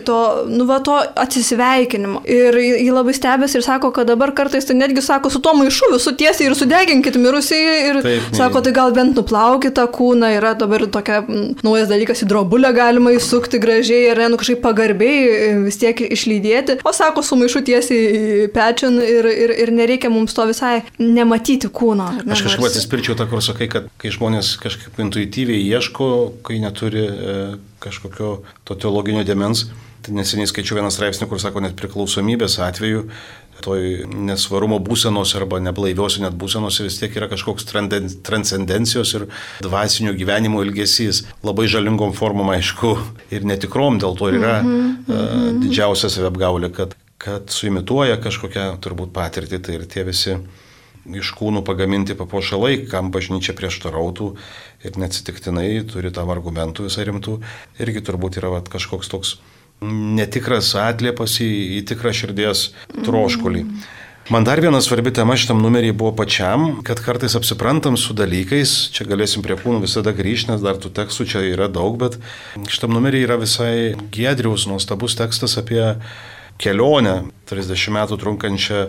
to, 0.07 0.21
nu, 0.51 0.67
va, 0.69 0.81
to 0.85 0.99
atsisveikinimo. 0.99 2.23
Ir 2.27 2.57
jį 2.61 2.93
labai 2.97 3.15
stebės 3.17 3.55
ir 3.57 3.65
sako, 3.65 3.91
kad 3.95 4.09
dabar 4.09 4.33
kartais 4.37 4.67
tai 4.69 4.77
netgi 4.79 5.05
sako, 5.05 5.31
su 5.33 5.41
tuo 5.45 5.55
maišu 5.59 5.93
visų 5.95 6.15
tiesiai 6.21 6.49
ir 6.49 6.57
sudeginkit 6.59 7.19
mirusiai 7.21 7.77
ir 7.91 8.01
Taip, 8.05 8.31
sako, 8.37 8.63
tai 8.65 8.73
gal 8.77 8.95
bent 8.97 9.19
nuplaukit 9.19 9.77
tą 9.77 9.87
kūną, 9.93 10.31
yra 10.39 10.55
dabar 10.59 10.87
tokia 10.93 11.23
m, 11.25 11.53
naujas 11.67 11.91
dalykas, 11.93 12.25
į 12.25 12.31
drobulę 12.31 12.73
galima 12.77 13.13
įsukti 13.17 13.61
gražiai 13.63 14.11
ir 14.11 14.23
nu, 14.33 14.41
kažkaip 14.41 14.63
pagarbiai 14.65 15.23
e, 15.27 15.53
vis 15.67 15.81
tiek 15.83 16.01
išlydėti. 16.09 16.81
O 16.87 16.95
sako, 16.97 17.25
su 17.27 17.39
maišu 17.39 17.63
tiesiai 17.67 18.49
pečian 18.55 18.99
ir, 19.03 19.29
ir, 19.31 19.55
ir 19.67 19.75
nereikia 19.75 20.11
mums 20.13 20.37
to 20.37 20.47
visai 20.49 20.81
nematyti 21.03 21.71
kūno. 21.73 22.11
Ne, 22.23 22.37
Aš 22.37 22.47
kažkaip 22.49 22.69
atsispirčiau 22.71 23.19
tą, 23.19 23.29
kur 23.31 23.45
sakai, 23.45 23.71
kad 23.73 23.91
kai 24.01 24.13
žmonės 24.15 24.57
kažkaip 24.63 25.01
intuityviai 25.07 25.65
ieško, 25.77 26.13
kai 26.47 26.61
neturi 26.63 27.07
e, 27.07 27.41
kažkokio 27.83 28.39
to 28.65 28.79
teologinio 28.79 29.25
demens. 29.27 29.67
Neseniai 30.13 30.49
skaičiu 30.51 30.77
vieną 30.79 30.91
straipsnį, 30.95 31.29
kur 31.31 31.41
sako, 31.43 31.63
net 31.65 31.77
priklausomybės 31.79 32.59
atveju 32.63 33.07
toj 33.65 34.05
nesvarumo 34.13 34.79
būsenos 34.85 35.33
arba 35.39 35.61
neblaivios 35.65 36.19
net 36.21 36.37
būsenos 36.39 36.81
vis 36.85 36.99
tiek 37.01 37.15
yra 37.17 37.29
kažkoks 37.31 37.65
transcendencijos 38.27 39.15
ir 39.17 39.27
dvasinio 39.65 40.13
gyvenimo 40.19 40.61
ilgesys. 40.65 41.25
Labai 41.47 41.69
žalingom 41.73 42.13
formom, 42.17 42.53
aišku, 42.53 42.93
ir 43.33 43.49
netikrom, 43.49 44.01
dėl 44.03 44.19
to 44.19 44.31
yra 44.33 44.61
mm 44.63 44.77
-hmm. 45.09 45.63
didžiausia 45.65 46.13
savapgaulė, 46.13 46.73
kad, 46.73 46.95
kad 47.19 47.51
suimituoja 47.51 48.21
kažkokią 48.21 48.69
turbūt 48.81 49.13
patirtį, 49.13 49.63
tai 49.63 49.75
ir 49.75 49.87
tie 49.87 50.05
visi 50.05 50.39
iš 51.15 51.33
kūnų 51.39 51.63
pagaminti 51.67 52.17
papuošalai, 52.19 52.87
kam 52.91 53.11
bažnyčia 53.15 53.55
prieštarautų 53.55 54.33
ir 54.85 54.99
neatsitiktinai 54.99 55.85
turi 55.87 56.11
tam 56.11 56.33
argumentų 56.35 56.89
visai 56.89 57.07
rimtų, 57.09 57.41
irgi 57.79 58.03
turbūt 58.09 58.41
yra 58.41 58.51
vat, 58.57 58.69
kažkoks 58.73 59.09
toks 59.13 59.37
netikras 59.85 60.73
atliepas 60.81 61.39
į, 61.45 61.51
į 61.79 61.85
tikrą 61.91 62.15
širdies 62.17 62.71
troškulį. 63.05 63.67
Mm. 63.67 63.85
Man 64.27 64.43
dar 64.43 64.59
viena 64.59 64.81
svarbi 64.83 65.13
tema 65.15 65.37
šitam 65.39 65.61
numerį 65.63 65.93
buvo 65.95 66.11
pačiam, 66.19 66.81
kad 66.83 66.99
kartais 66.99 67.37
apsiprantam 67.39 67.95
su 67.95 68.15
dalykais, 68.17 68.71
čia 68.91 69.05
galėsim 69.07 69.45
prie 69.45 69.55
kūnų 69.61 69.85
visada 69.85 70.11
grįžti, 70.11 70.51
nes 70.51 70.65
dar 70.65 70.81
tų 70.83 70.91
tekstų 70.97 71.27
čia 71.31 71.43
yra 71.47 71.69
daug, 71.71 71.95
bet 72.01 72.17
šitam 72.67 72.91
numerį 72.97 73.21
yra 73.23 73.37
visai 73.39 73.95
gedriaus 74.11 74.65
nuostabus 74.67 75.15
tekstas 75.15 75.55
apie 75.61 75.79
kelionę, 76.59 77.29
30 77.47 77.95
metų 77.95 78.19
trunkančią 78.25 78.81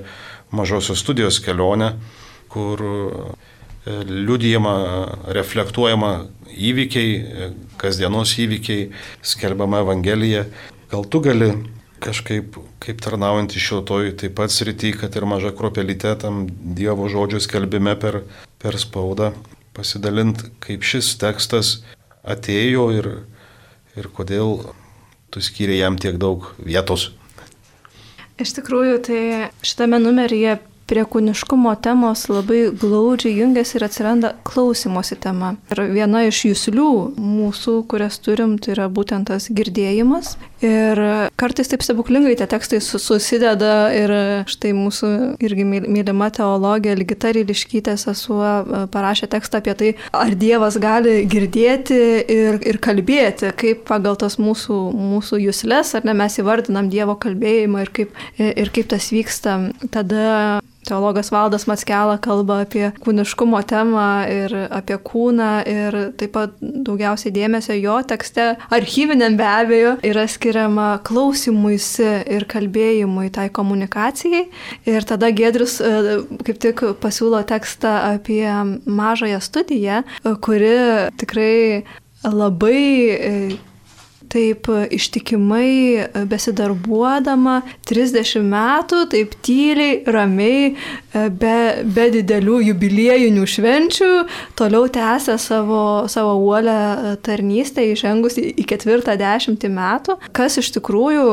mažosios 0.57 1.03
studijos 1.05 1.37
kelionę, 1.45 1.91
kur 2.49 2.81
e, 2.81 3.99
liudijama, 4.09 4.73
reflektuojama 5.37 6.11
įvykiai, 6.49 7.13
e, 7.13 7.51
kasdienos 7.77 8.33
įvykiai, 8.41 8.89
skelbiama 9.21 9.85
Evangelija. 9.85 10.47
Gal 10.87 11.03
tu 11.03 11.19
gali 11.19 11.51
kažkaip, 11.99 12.55
kaip 12.79 13.01
tarnaujant 13.03 13.51
iš 13.51 13.65
šiotoj 13.71 14.13
taip 14.21 14.37
pat 14.37 14.53
srity, 14.53 14.93
kad 14.95 15.15
ir 15.19 15.25
maža 15.27 15.51
kropelytė 15.51 16.13
tam 16.21 16.45
Dievo 16.47 17.09
žodžio 17.11 17.41
skelbime 17.43 17.97
per, 17.99 18.21
per 18.61 18.77
spaudą, 18.79 19.33
pasidalint, 19.75 20.45
kaip 20.63 20.85
šis 20.87 21.15
tekstas 21.19 21.81
atėjo 22.23 22.87
ir, 22.95 23.09
ir 23.99 24.07
kodėl 24.15 24.61
tu 25.33 25.43
skyrė 25.43 25.81
jam 25.81 25.99
tiek 25.99 26.15
daug 26.21 26.47
vietos. 26.63 27.09
Iš 28.39 28.53
tikrųjų, 28.59 28.97
tai 29.03 29.21
šitame 29.65 29.99
numeryje 29.99 30.59
prie 30.87 31.03
kūniškumo 31.07 31.73
temos 31.83 32.25
labai 32.31 32.67
glaudžiai 32.71 33.35
jungiasi 33.41 33.77
ir 33.77 33.85
atsiranda 33.87 34.33
klausimosi 34.47 35.17
tema. 35.19 35.55
Ir 35.73 35.83
viena 35.91 36.23
iš 36.27 36.45
jūslių 36.49 36.89
mūsų, 37.19 37.81
kurias 37.91 38.19
turim, 38.23 38.55
tai 38.61 38.73
yra 38.77 38.87
būtent 38.91 39.27
tas 39.31 39.49
girdėjimas. 39.53 40.37
Ir 40.63 40.97
kartais 41.37 41.69
taip 41.69 41.83
stebuklingai 41.85 42.33
tie 42.39 42.47
tekstai 42.49 42.79
susideda 42.81 43.91
ir 43.93 44.13
štai 44.49 44.71
mūsų 44.73 45.09
irgi 45.43 45.65
mylima 45.67 46.31
teologija 46.33 46.95
Ligita 46.97 47.29
Ryliškytė 47.35 47.93
sesuo 47.99 48.41
e, 48.41 48.79
parašė 48.93 49.29
tekstą 49.35 49.61
apie 49.61 49.75
tai, 49.77 49.91
ar 50.17 50.33
Dievas 50.39 50.79
gali 50.81 51.19
girdėti 51.29 51.99
ir, 52.33 52.57
ir 52.65 52.79
kalbėti, 52.81 53.51
kaip 53.59 53.83
pagal 53.89 54.17
tas 54.17 54.39
mūsų, 54.41 54.79
mūsų 54.97 55.43
jūslės, 55.45 55.93
ar 55.99 56.07
ne 56.09 56.17
mes 56.17 56.39
įvardinam 56.41 56.89
Dievo 56.89 57.17
kalbėjimą 57.21 57.85
ir 57.85 57.93
kaip, 57.93 58.17
ir 58.41 58.73
kaip 58.73 58.89
tas 58.95 59.11
vyksta. 59.13 59.59
Tada 59.93 60.25
teologas 60.87 61.31
Valdas 61.33 61.67
Matskela 61.69 62.17
kalba 62.23 62.61
apie 62.65 62.91
kūniškumo 63.03 63.61
temą 63.67 64.07
ir 64.31 64.55
apie 64.73 64.97
kūną 65.09 65.51
ir 65.67 65.97
taip 66.19 66.33
pat 66.37 66.55
daugiausiai 66.61 67.33
dėmesio 67.35 67.75
jo 67.77 67.97
tekste, 68.07 68.49
archyviniam 68.73 69.37
be 69.39 69.47
abejo, 69.47 69.93
yra 70.07 70.25
skiriama 70.29 70.89
klausimuisi 71.07 72.09
ir 72.37 72.47
kalbėjimui 72.49 73.29
tai 73.35 73.49
komunikacijai. 73.53 74.45
Ir 74.87 75.07
tada 75.07 75.31
Gedrius 75.35 75.79
e, 75.83 76.19
kaip 76.47 76.59
tik 76.63 76.83
pasiūlo 77.03 77.43
tekstą 77.47 77.93
apie 78.15 78.43
mažąją 78.85 79.39
studiją, 79.43 80.03
kuri 80.43 80.75
tikrai 81.19 81.83
labai 82.23 82.83
e, 83.15 83.33
taip 84.37 84.69
e, 84.69 84.85
ištikimai 84.97 85.71
e, 85.97 86.23
besidarbuodama 86.29 87.61
30 87.89 88.43
metų, 88.45 89.03
taip 89.11 89.35
tyliai, 89.45 90.01
ramiai, 90.13 90.73
e, 90.73 91.23
be, 91.41 91.57
be 91.95 92.07
didelių 92.13 92.59
jubiliejinių 92.69 93.47
švenčių, 93.53 94.11
toliau 94.59 94.85
tęsia 94.93 95.37
savo, 95.41 95.81
savo 96.11 96.35
uolę 96.43 97.17
tarnystę, 97.25 97.85
įžengus 97.93 98.37
į, 98.41 98.53
ketvirtą 98.67 99.17
dešimtį 99.19 99.71
metų, 99.73 100.17
kas 100.37 100.59
iš 100.61 100.71
tikrųjų, 100.77 101.25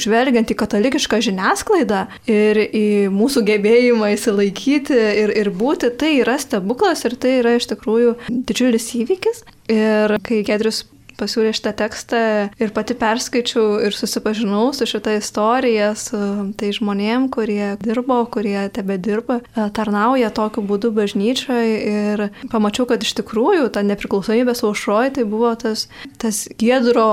žvelgiant 0.00 0.50
į 0.50 0.58
katalikišką 0.58 1.20
žiniasklaidą 1.28 2.04
ir 2.30 2.62
į 2.66 2.86
mūsų 3.14 3.44
gebėjimą 3.48 4.12
įsilaikyti 4.16 4.98
ir, 5.22 5.34
ir 5.44 5.52
būti, 5.54 5.92
tai 6.00 6.16
yra 6.22 6.38
stebuklas 6.40 7.04
ir 7.06 7.18
tai 7.20 7.38
yra 7.42 7.56
iš 7.58 7.70
tikrųjų 7.74 8.16
didžiulis 8.28 8.92
įvykis. 9.02 9.44
Ir 9.68 10.16
kai 10.24 10.40
Gedrius 10.48 10.86
pasiūlė 11.18 11.52
šitą 11.56 11.72
tekstą 11.78 12.20
ir 12.60 12.72
pati 12.76 12.94
perskaičiau 12.98 13.78
ir 13.86 13.96
susipažinau 13.96 14.70
su 14.76 14.86
šitą 14.88 15.16
istoriją, 15.18 15.90
su 15.98 16.20
tai 16.58 16.70
žmonėm, 16.76 17.28
kurie 17.34 17.74
dirbo, 17.82 18.20
kurie 18.32 18.68
tebe 18.74 18.98
dirba, 19.02 19.40
e, 19.42 19.66
tarnauja 19.74 20.30
tokiu 20.34 20.62
būdu 20.68 20.92
bažnyčioje 20.96 21.74
ir 21.90 22.24
pamačiau, 22.52 22.86
kad 22.90 23.02
iš 23.04 23.16
tikrųjų 23.20 23.68
ta 23.74 23.82
nepriklausomybės 23.86 24.64
aušroji 24.66 25.16
tai 25.18 25.26
buvo 25.28 25.52
tas, 25.58 25.86
tas 26.22 26.44
giedro 26.60 27.08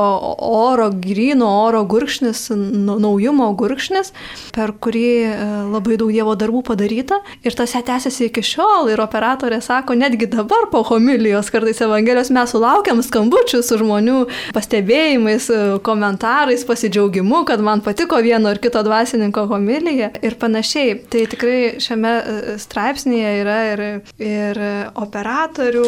oro, 0.45 0.89
grino 0.91 1.49
oro 1.65 1.83
gurkšnis, 1.89 2.47
naujumo 2.55 3.51
gurkšnis, 3.57 4.13
per 4.55 4.75
kurį 4.77 5.09
e, 5.25 5.33
labai 5.73 5.99
daug 5.99 6.13
Dievo 6.15 6.31
darbų 6.39 6.61
padaryta. 6.69 7.17
Ir 7.43 7.55
tas 7.57 7.73
tęsiasi 7.75 8.29
iki 8.29 8.39
šiol 8.45 8.87
ir 8.93 9.01
operatorė 9.03 9.57
sako, 9.59 9.97
netgi 9.99 10.29
dabar 10.31 10.69
po 10.71 10.79
homilijos 10.87 11.49
kartais 11.51 11.81
Evangelijos 11.83 12.31
mes 12.31 12.53
sulaukiam 12.53 13.01
skambučių 13.03 13.59
su 13.65 13.79
žmonėmis 13.81 13.94
žmonių 13.95 14.17
pastebėjimais, 14.55 15.47
komentarais, 15.85 16.65
pasidžiaugimu, 16.67 17.45
kad 17.47 17.63
man 17.63 17.81
patiko 17.85 18.19
vieno 18.21 18.51
ar 18.51 18.59
kito 18.59 18.83
dvasininko 18.83 19.47
homilija 19.51 20.11
ir 20.21 20.35
panašiai. 20.39 20.99
Tai 21.09 21.25
tikrai 21.31 21.59
šiame 21.79 22.11
e, 22.11 22.57
straipsnėje 22.59 23.31
yra 23.41 23.59
ir, 23.71 23.85
ir 24.19 24.61
operatorių 24.95 25.85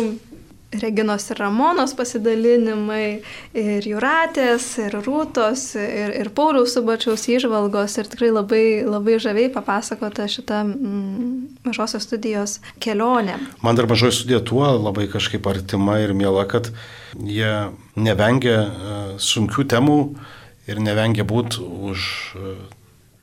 Reginos 0.67 1.29
ir 1.31 1.39
Ramonos 1.39 1.93
pasidalinimai, 1.95 3.21
ir 3.55 3.85
Juratės, 3.87 4.65
ir 4.83 4.97
Rūtos, 4.99 5.61
ir, 5.79 6.11
ir 6.19 6.29
Pauliaus 6.35 6.73
subačiaus 6.75 7.23
įžvalgos, 7.31 7.95
ir 7.95 8.09
tikrai 8.11 8.33
labai, 8.35 8.63
labai 8.83 9.15
žaviai 9.23 9.47
papasakota 9.53 10.25
šita 10.27 10.65
mm, 10.67 11.61
mažosios 11.69 12.03
studijos 12.03 12.57
kelionė. 12.83 13.37
Man 13.63 13.79
dar 13.79 13.87
mažoji 13.87 14.17
studija 14.19 14.41
tuo 14.43 14.67
labai 14.75 15.07
kažkaip 15.13 15.47
artima 15.47 16.01
ir 16.03 16.11
miela, 16.11 16.43
kad 16.51 16.67
jie 17.15 17.53
nevengia 17.95 18.59
e, 18.59 18.99
sunkių 19.23 19.69
temų 19.71 19.97
ir 20.67 20.83
nevengia 20.83 21.23
būti 21.23 21.63
už 21.63 22.11
e, 22.35 22.53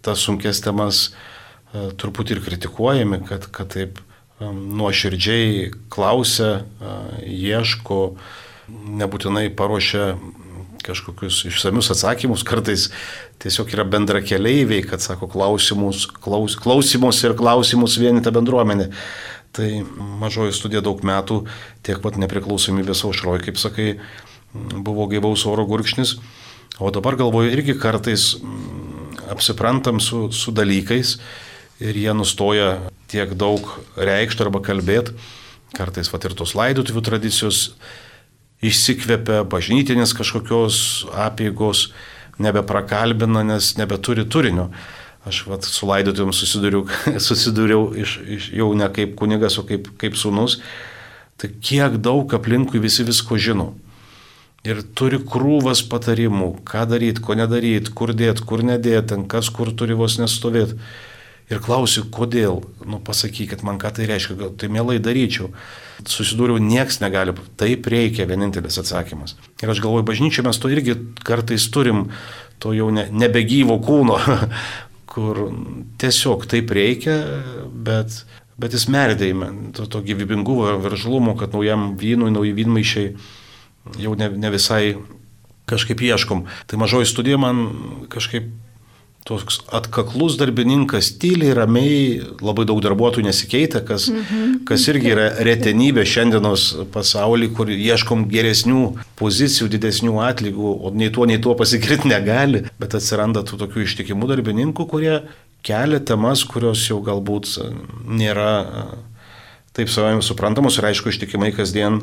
tas 0.01 0.25
sunkes 0.25 0.65
temas 0.65 1.11
e, 1.11 1.91
truputį 1.93 2.39
ir 2.39 2.45
kritikuojami, 2.49 3.21
kad, 3.29 3.53
kad 3.53 3.77
taip 3.77 4.01
nuoširdžiai 4.43 5.71
klausia, 5.93 6.65
ieško, 7.23 8.01
nebūtinai 8.71 9.51
paruošia 9.55 10.15
kažkokius 10.85 11.45
išsamius 11.49 11.91
atsakymus, 11.95 12.45
kartais 12.45 12.91
tiesiog 13.43 13.73
yra 13.73 13.87
bendra 13.89 14.21
keliaiviai, 14.25 14.85
kad 14.85 15.03
sako 15.05 15.29
klausimus, 15.33 16.05
klaus, 16.07 16.59
klausimus 16.61 17.23
ir 17.25 17.37
klausimus 17.39 17.97
vienita 18.01 18.33
bendruomenė. 18.35 18.91
Tai 19.55 19.69
mažoji 20.21 20.55
studija 20.57 20.83
daug 20.85 21.01
metų, 21.07 21.45
tiek 21.87 22.01
pat 22.03 22.19
nepriklausomybės 22.21 23.05
aušroji, 23.07 23.45
kaip 23.47 23.61
sakai, 23.61 23.89
buvo 24.55 25.07
gaivaus 25.11 25.47
oro 25.51 25.65
gurkšnis, 25.67 26.17
o 26.83 26.91
dabar 26.95 27.17
galvoju 27.19 27.55
irgi 27.55 27.79
kartais 27.79 28.35
apsiprantam 29.31 30.03
su, 30.03 30.27
su 30.35 30.53
dalykais 30.55 31.17
ir 31.83 31.97
jie 31.97 32.13
nustoja 32.15 32.75
tiek 33.15 33.37
daug 33.39 33.69
reikšti 33.95 34.45
arba 34.45 34.63
kalbėti. 34.65 35.15
Kartais 35.75 36.11
vat 36.13 36.27
ir 36.27 36.35
tos 36.39 36.55
laidotuvių 36.59 37.03
tradicijos 37.03 37.61
išsikvepia, 38.65 39.43
bažnytinės 39.51 40.15
kažkokios 40.17 40.77
apėgos 41.27 41.89
nebeprakalbina, 42.43 43.45
nes 43.47 43.75
nebeturi 43.79 44.27
turinio. 44.27 44.71
Aš 45.25 45.45
vat, 45.49 45.65
su 45.65 45.89
laidotuvėm 45.89 46.35
susidūriau 46.37 47.85
iš, 48.03 48.19
iš, 48.37 48.51
jau 48.59 48.73
ne 48.77 48.91
kaip 48.93 49.15
kunigas, 49.21 49.57
o 49.61 49.65
kaip, 49.69 49.89
kaip 50.01 50.19
sunus. 50.21 50.59
Tai 51.41 51.51
kiek 51.65 51.99
daug 52.03 52.31
aplinkui 52.37 52.83
visi 52.83 53.07
visko 53.07 53.39
žino. 53.41 53.73
Ir 54.65 54.81
turi 54.97 55.19
krūvas 55.21 55.83
patarimų, 55.91 56.55
ką 56.69 56.87
daryti, 56.89 57.21
ko 57.25 57.35
nedaryti, 57.37 57.93
kur 57.93 58.15
dėti, 58.17 58.47
kur 58.49 58.63
nedėti, 58.65 59.19
kas 59.29 59.51
kur 59.53 59.73
turi 59.77 59.97
vos 59.99 60.17
nestovėti 60.21 60.79
ir 61.53 61.61
klausiu, 61.65 62.05
kodėl, 62.13 62.63
nu 62.89 63.01
pasakykit 63.05 63.65
man, 63.67 63.79
ką 63.81 63.93
tai 63.97 64.09
reiškia, 64.09 64.37
gal 64.39 64.55
tai 64.59 64.71
mielai 64.73 65.01
daryčiau. 65.03 65.51
Susidūriau, 66.09 66.59
nieks 66.63 66.99
negali, 67.03 67.35
taip 67.61 67.87
reikia, 67.91 68.27
vienintelis 68.29 68.81
atsakymas. 68.81 69.37
Ir 69.63 69.71
aš 69.71 69.83
galvoju, 69.85 70.07
bažnyčia 70.09 70.45
mes 70.47 70.59
to 70.61 70.73
irgi 70.73 70.97
kartais 71.27 71.69
turim, 71.73 72.09
to 72.63 72.75
jau 72.77 72.91
ne, 72.95 73.07
nebegyvo 73.13 73.79
kūno, 73.85 74.19
kur 75.13 75.45
tiesiog 76.03 76.49
taip 76.51 76.73
reikia, 76.75 77.21
bet, 77.71 78.25
bet 78.61 78.75
jis 78.75 78.89
merdėjime, 78.91 79.53
to, 79.77 79.87
to 79.91 80.03
gyvybingumo 80.07 80.79
veržlumo, 80.83 81.37
kad 81.39 81.55
naujam 81.55 81.93
vynui, 82.01 82.33
nauji 82.35 82.57
vynmaišiai 82.57 83.15
jau 84.01 84.17
ne, 84.19 84.31
ne 84.33 84.51
visai 84.51 84.97
kažkaip 85.69 86.01
ieškom. 86.05 86.45
Tai 86.67 86.81
mažoji 86.81 87.09
studija 87.09 87.39
man 87.41 87.67
kažkaip 88.13 88.49
toks 89.25 89.63
atkaklus 89.73 90.37
darbininkas, 90.37 91.09
tyliai, 91.21 91.55
ramiai, 91.57 92.01
labai 92.45 92.67
daug 92.69 92.83
darbuotojų 92.85 93.25
nesikeitė, 93.25 93.81
kas, 93.89 94.11
mhm. 94.13 94.59
kas 94.69 94.85
irgi 94.93 95.15
yra 95.15 95.31
retenybė 95.49 96.05
šiandienos 96.09 96.67
pasaulyje, 96.93 97.55
kur 97.57 97.73
ieškom 97.73 98.27
geresnių 98.33 98.83
pozicijų, 99.17 99.71
didesnių 99.73 100.19
atlygų, 100.27 100.75
o 100.77 100.93
nei 100.93 101.09
tuo, 101.15 101.25
nei 101.31 101.41
tuo 101.41 101.57
pasikirti 101.57 102.13
negali, 102.13 102.67
bet 102.81 102.99
atsiranda 103.01 103.47
tų 103.49 103.63
tokių 103.65 103.87
ištikimų 103.87 104.29
darbininkų, 104.35 104.89
kurie 104.93 105.17
kelia 105.65 106.03
temas, 106.05 106.45
kurios 106.45 106.85
jau 106.91 107.01
galbūt 107.05 107.57
nėra 108.05 108.53
taip 109.75 109.89
savai 109.91 110.19
suprantamos 110.23 110.77
ir 110.79 110.93
aišku 110.93 111.09
ištikimai 111.11 111.49
kasdien 111.57 112.03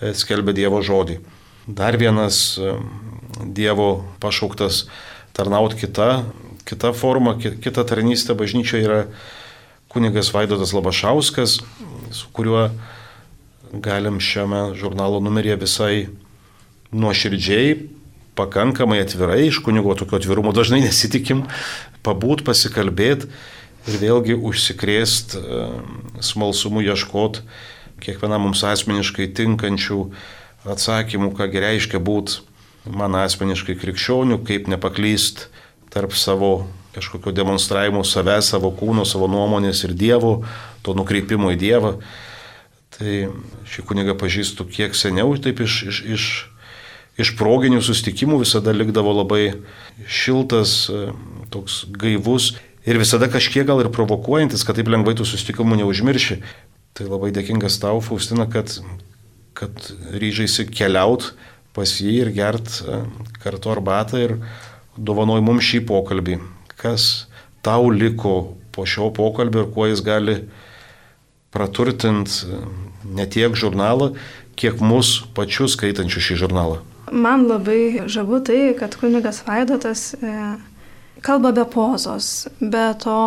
e, 0.00 0.14
skelbia 0.16 0.56
Dievo 0.56 0.80
žodį. 0.82 1.20
Dar 1.68 2.00
vienas 2.00 2.56
Dievo 3.44 4.06
pašauktas 4.24 4.86
tarnauti 5.36 5.84
kita 5.84 6.24
kita 6.68 6.92
forma, 6.96 7.36
kita 7.38 7.84
tarnystė 7.88 8.36
bažnyčioje 8.38 8.86
yra 8.86 9.00
kunigas 9.92 10.32
Vaidotas 10.32 10.72
Labašauskas, 10.72 11.58
su 12.12 12.28
kuriuo 12.32 12.70
galim 13.72 14.20
šiame 14.20 14.72
žurnalo 14.76 15.20
numeryje 15.20 15.56
visai 15.60 15.96
nuoširdžiai, 16.92 17.76
pakankamai 18.36 19.00
atvirai, 19.04 19.46
iš 19.48 19.60
kunigo 19.64 19.94
tokio 19.96 20.20
atvirumo 20.20 20.52
dažnai 20.56 20.80
nesitikim, 20.84 21.44
pabūt, 22.04 22.44
pasikalbėti 22.44 23.28
ir 23.88 23.98
vėlgi 24.00 24.36
užsikrėst 24.38 25.36
e, 25.36 25.60
smalsumu 26.24 26.84
ieškoti 26.84 27.42
kiekvienam 28.02 28.48
mums 28.48 28.62
asmeniškai 28.66 29.28
tinkančių 29.36 30.00
atsakymų, 30.72 31.32
ką 31.38 31.48
reiškia 31.52 32.00
būti 32.02 32.42
man 32.90 33.14
asmeniškai 33.20 33.76
krikščionių, 33.78 34.40
kaip 34.46 34.68
nepaklyst 34.70 35.46
tarp 35.92 36.16
savo 36.16 36.66
kažkokio 36.92 37.32
demonstravimo 37.32 38.04
savęs, 38.04 38.52
savo 38.52 38.72
kūno, 38.76 39.04
savo 39.08 39.28
nuomonės 39.30 39.84
ir 39.86 39.94
Dievo, 39.96 40.42
to 40.84 40.96
nukreipimo 40.96 41.52
į 41.54 41.60
Dievą. 41.60 41.92
Tai 42.92 43.12
šį 43.72 43.84
kunigą 43.88 44.16
pažįstu 44.20 44.66
kiek 44.68 44.96
seniau, 44.96 45.32
taip 45.40 45.62
iš, 45.64 45.78
iš, 45.88 46.00
iš, 46.16 46.26
iš 47.24 47.32
proginių 47.38 47.80
sustikimų 47.84 48.42
visada 48.42 48.74
likdavo 48.76 49.14
labai 49.22 49.62
šiltas, 50.04 50.90
toks 51.52 51.84
gaivus 51.96 52.52
ir 52.84 53.00
visada 53.00 53.30
kažkiek 53.32 53.64
gal 53.68 53.80
ir 53.80 53.92
provokuojantis, 53.94 54.66
kad 54.68 54.76
taip 54.76 54.92
lengvai 54.92 55.16
tų 55.16 55.28
sustikimų 55.28 55.80
neužmirši. 55.80 56.42
Tai 56.92 57.08
labai 57.08 57.32
dėkingas 57.32 57.78
tau, 57.80 58.02
Faustina, 58.04 58.44
kad, 58.52 58.74
kad 59.56 59.72
ryžaisi 60.12 60.68
keliaut 60.68 61.30
pas 61.72 61.88
jį 61.88 62.18
ir 62.26 62.30
gert 62.36 62.68
kartu 63.40 63.72
arbatą 63.72 64.20
ir 64.20 64.36
dovanoj 64.96 65.40
mums 65.44 65.66
šį 65.66 65.82
pokalbį, 65.88 66.38
kas 66.80 67.26
tau 67.64 67.90
liko 67.90 68.54
po 68.72 68.86
šio 68.88 69.10
pokalbio 69.14 69.64
ir 69.64 69.72
kuo 69.74 69.86
jis 69.88 70.02
gali 70.04 70.38
praturtinti 71.52 72.58
ne 73.04 73.26
tiek 73.28 73.54
žurnalą, 73.58 74.12
kiek 74.56 74.80
mus 74.80 75.20
pačius 75.36 75.76
skaitančių 75.76 76.24
šį 76.28 76.38
žurnalą. 76.44 76.80
Man 77.12 77.44
labai 77.48 78.08
žavu 78.08 78.40
tai, 78.44 78.72
kad 78.78 78.94
kunigas 78.96 79.42
Vaidotas 79.44 80.14
e, 80.16 80.32
kalba 81.24 81.52
be 81.52 81.66
pozos, 81.68 82.48
be 82.60 82.86
to 83.02 83.18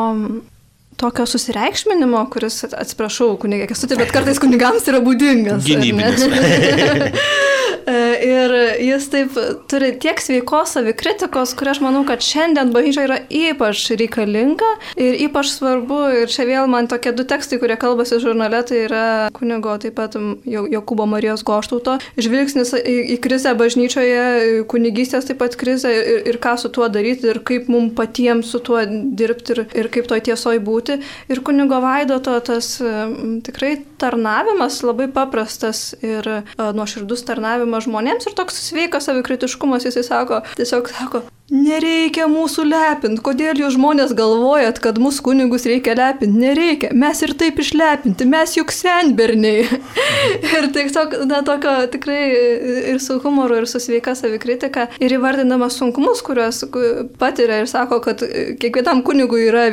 tokio 0.98 1.26
susireikšminimo, 1.28 2.22
kuris, 2.32 2.64
atsiprašau, 2.72 3.36
kunigė 3.42 3.68
Kesutė, 3.70 3.98
bet 4.00 4.14
kartais 4.16 4.40
kunigams 4.42 4.88
yra 4.90 5.04
būdingas. 5.06 5.68
Gynybinis. 5.68 6.26
E, 7.86 7.96
ir 8.26 8.54
jis 8.82 9.08
taip 9.12 9.36
turi 9.70 9.92
tiek 10.02 10.20
sveikos 10.22 10.76
savikritikos, 10.76 11.54
kur 11.58 11.70
aš 11.72 11.82
manau, 11.84 12.04
kad 12.08 12.24
šiandien 12.24 12.72
bažnyčia 12.74 13.06
yra 13.08 13.18
ypač 13.30 13.84
reikalinga 14.00 14.70
ir 15.02 15.18
ypač 15.28 15.52
svarbu. 15.54 16.00
Ir 16.24 16.32
čia 16.32 16.48
vėl 16.48 16.70
man 16.72 16.90
tokie 16.92 17.14
du 17.16 17.26
tekstai, 17.28 17.60
kurie 17.62 17.78
kalbasi 17.80 18.20
žurnale, 18.24 18.62
tai 18.68 18.86
yra 18.86 19.06
kunigo 19.36 19.76
taip 19.82 19.98
pat 20.00 20.16
Jokūbo 20.16 21.08
Marijos 21.10 21.44
Goštauto 21.46 21.98
žvilgsnis 22.20 22.74
į, 22.80 22.96
į 23.16 23.20
krizę 23.24 23.56
bažnyčioje, 23.58 24.64
kunigystės 24.72 25.30
taip 25.30 25.42
pat 25.44 25.58
krizę 25.60 25.92
ir, 25.92 26.24
ir 26.32 26.40
ką 26.42 26.56
su 26.62 26.72
tuo 26.74 26.88
daryti 26.92 27.30
ir 27.32 27.42
kaip 27.46 27.70
mums 27.72 27.96
patiems 27.98 28.50
su 28.54 28.62
tuo 28.64 28.82
dirbti 28.88 29.56
ir, 29.56 29.64
ir 29.84 29.92
kaip 29.94 30.10
toj 30.10 30.24
tiesoje 30.30 30.64
būti. 30.64 31.00
Ir 31.32 31.44
kunigo 31.46 31.82
Vaidoto 31.84 32.34
tas 32.46 32.76
tikrai 33.46 33.76
tarnavimas 34.02 34.82
labai 34.86 35.10
paprastas 35.14 35.92
ir 36.02 36.28
nuoširdus 36.58 37.26
tarnavimas 37.28 37.65
artimas 37.66 37.88
žmonėms 37.88 38.28
ir 38.30 38.36
toks 38.38 38.60
sveikas 38.70 39.08
savikritiškumas, 39.10 39.86
jisai 39.88 40.04
sako, 40.06 40.42
tiesiog 40.56 40.90
sako, 40.94 41.24
Nereikia 41.46 42.26
mūsų 42.26 42.64
lepinti. 42.66 43.22
Kodėl 43.22 43.60
jūs 43.62 43.76
žmonės 43.76 44.16
galvojat, 44.18 44.80
kad 44.82 44.98
mūsų 44.98 45.22
kunigus 45.28 45.68
reikia 45.70 45.94
lepinti? 45.94 46.42
Nereikia. 46.42 46.90
Mes 46.98 47.22
ir 47.22 47.36
taip 47.38 47.60
išlepinti. 47.62 48.26
Mes 48.26 48.56
juk 48.58 48.74
senberniai. 48.74 49.68
ir 50.58 50.68
tiesiog, 50.74 51.14
na, 51.30 51.44
tokio 51.46 51.76
tikrai 51.94 52.24
ir 52.96 52.98
su 53.04 53.20
humoru, 53.22 53.60
ir 53.62 53.70
su 53.70 53.78
sveika 53.84 54.16
savikritika. 54.18 54.88
Ir 54.98 55.14
įvardinamas 55.20 55.78
sunkumus, 55.78 56.24
kuriuos 56.26 56.64
patiria 57.22 57.62
ir 57.62 57.70
sako, 57.70 58.02
kad 58.02 58.26
kiekvienam 58.58 59.04
kunigui 59.06 59.46
yra 59.46 59.68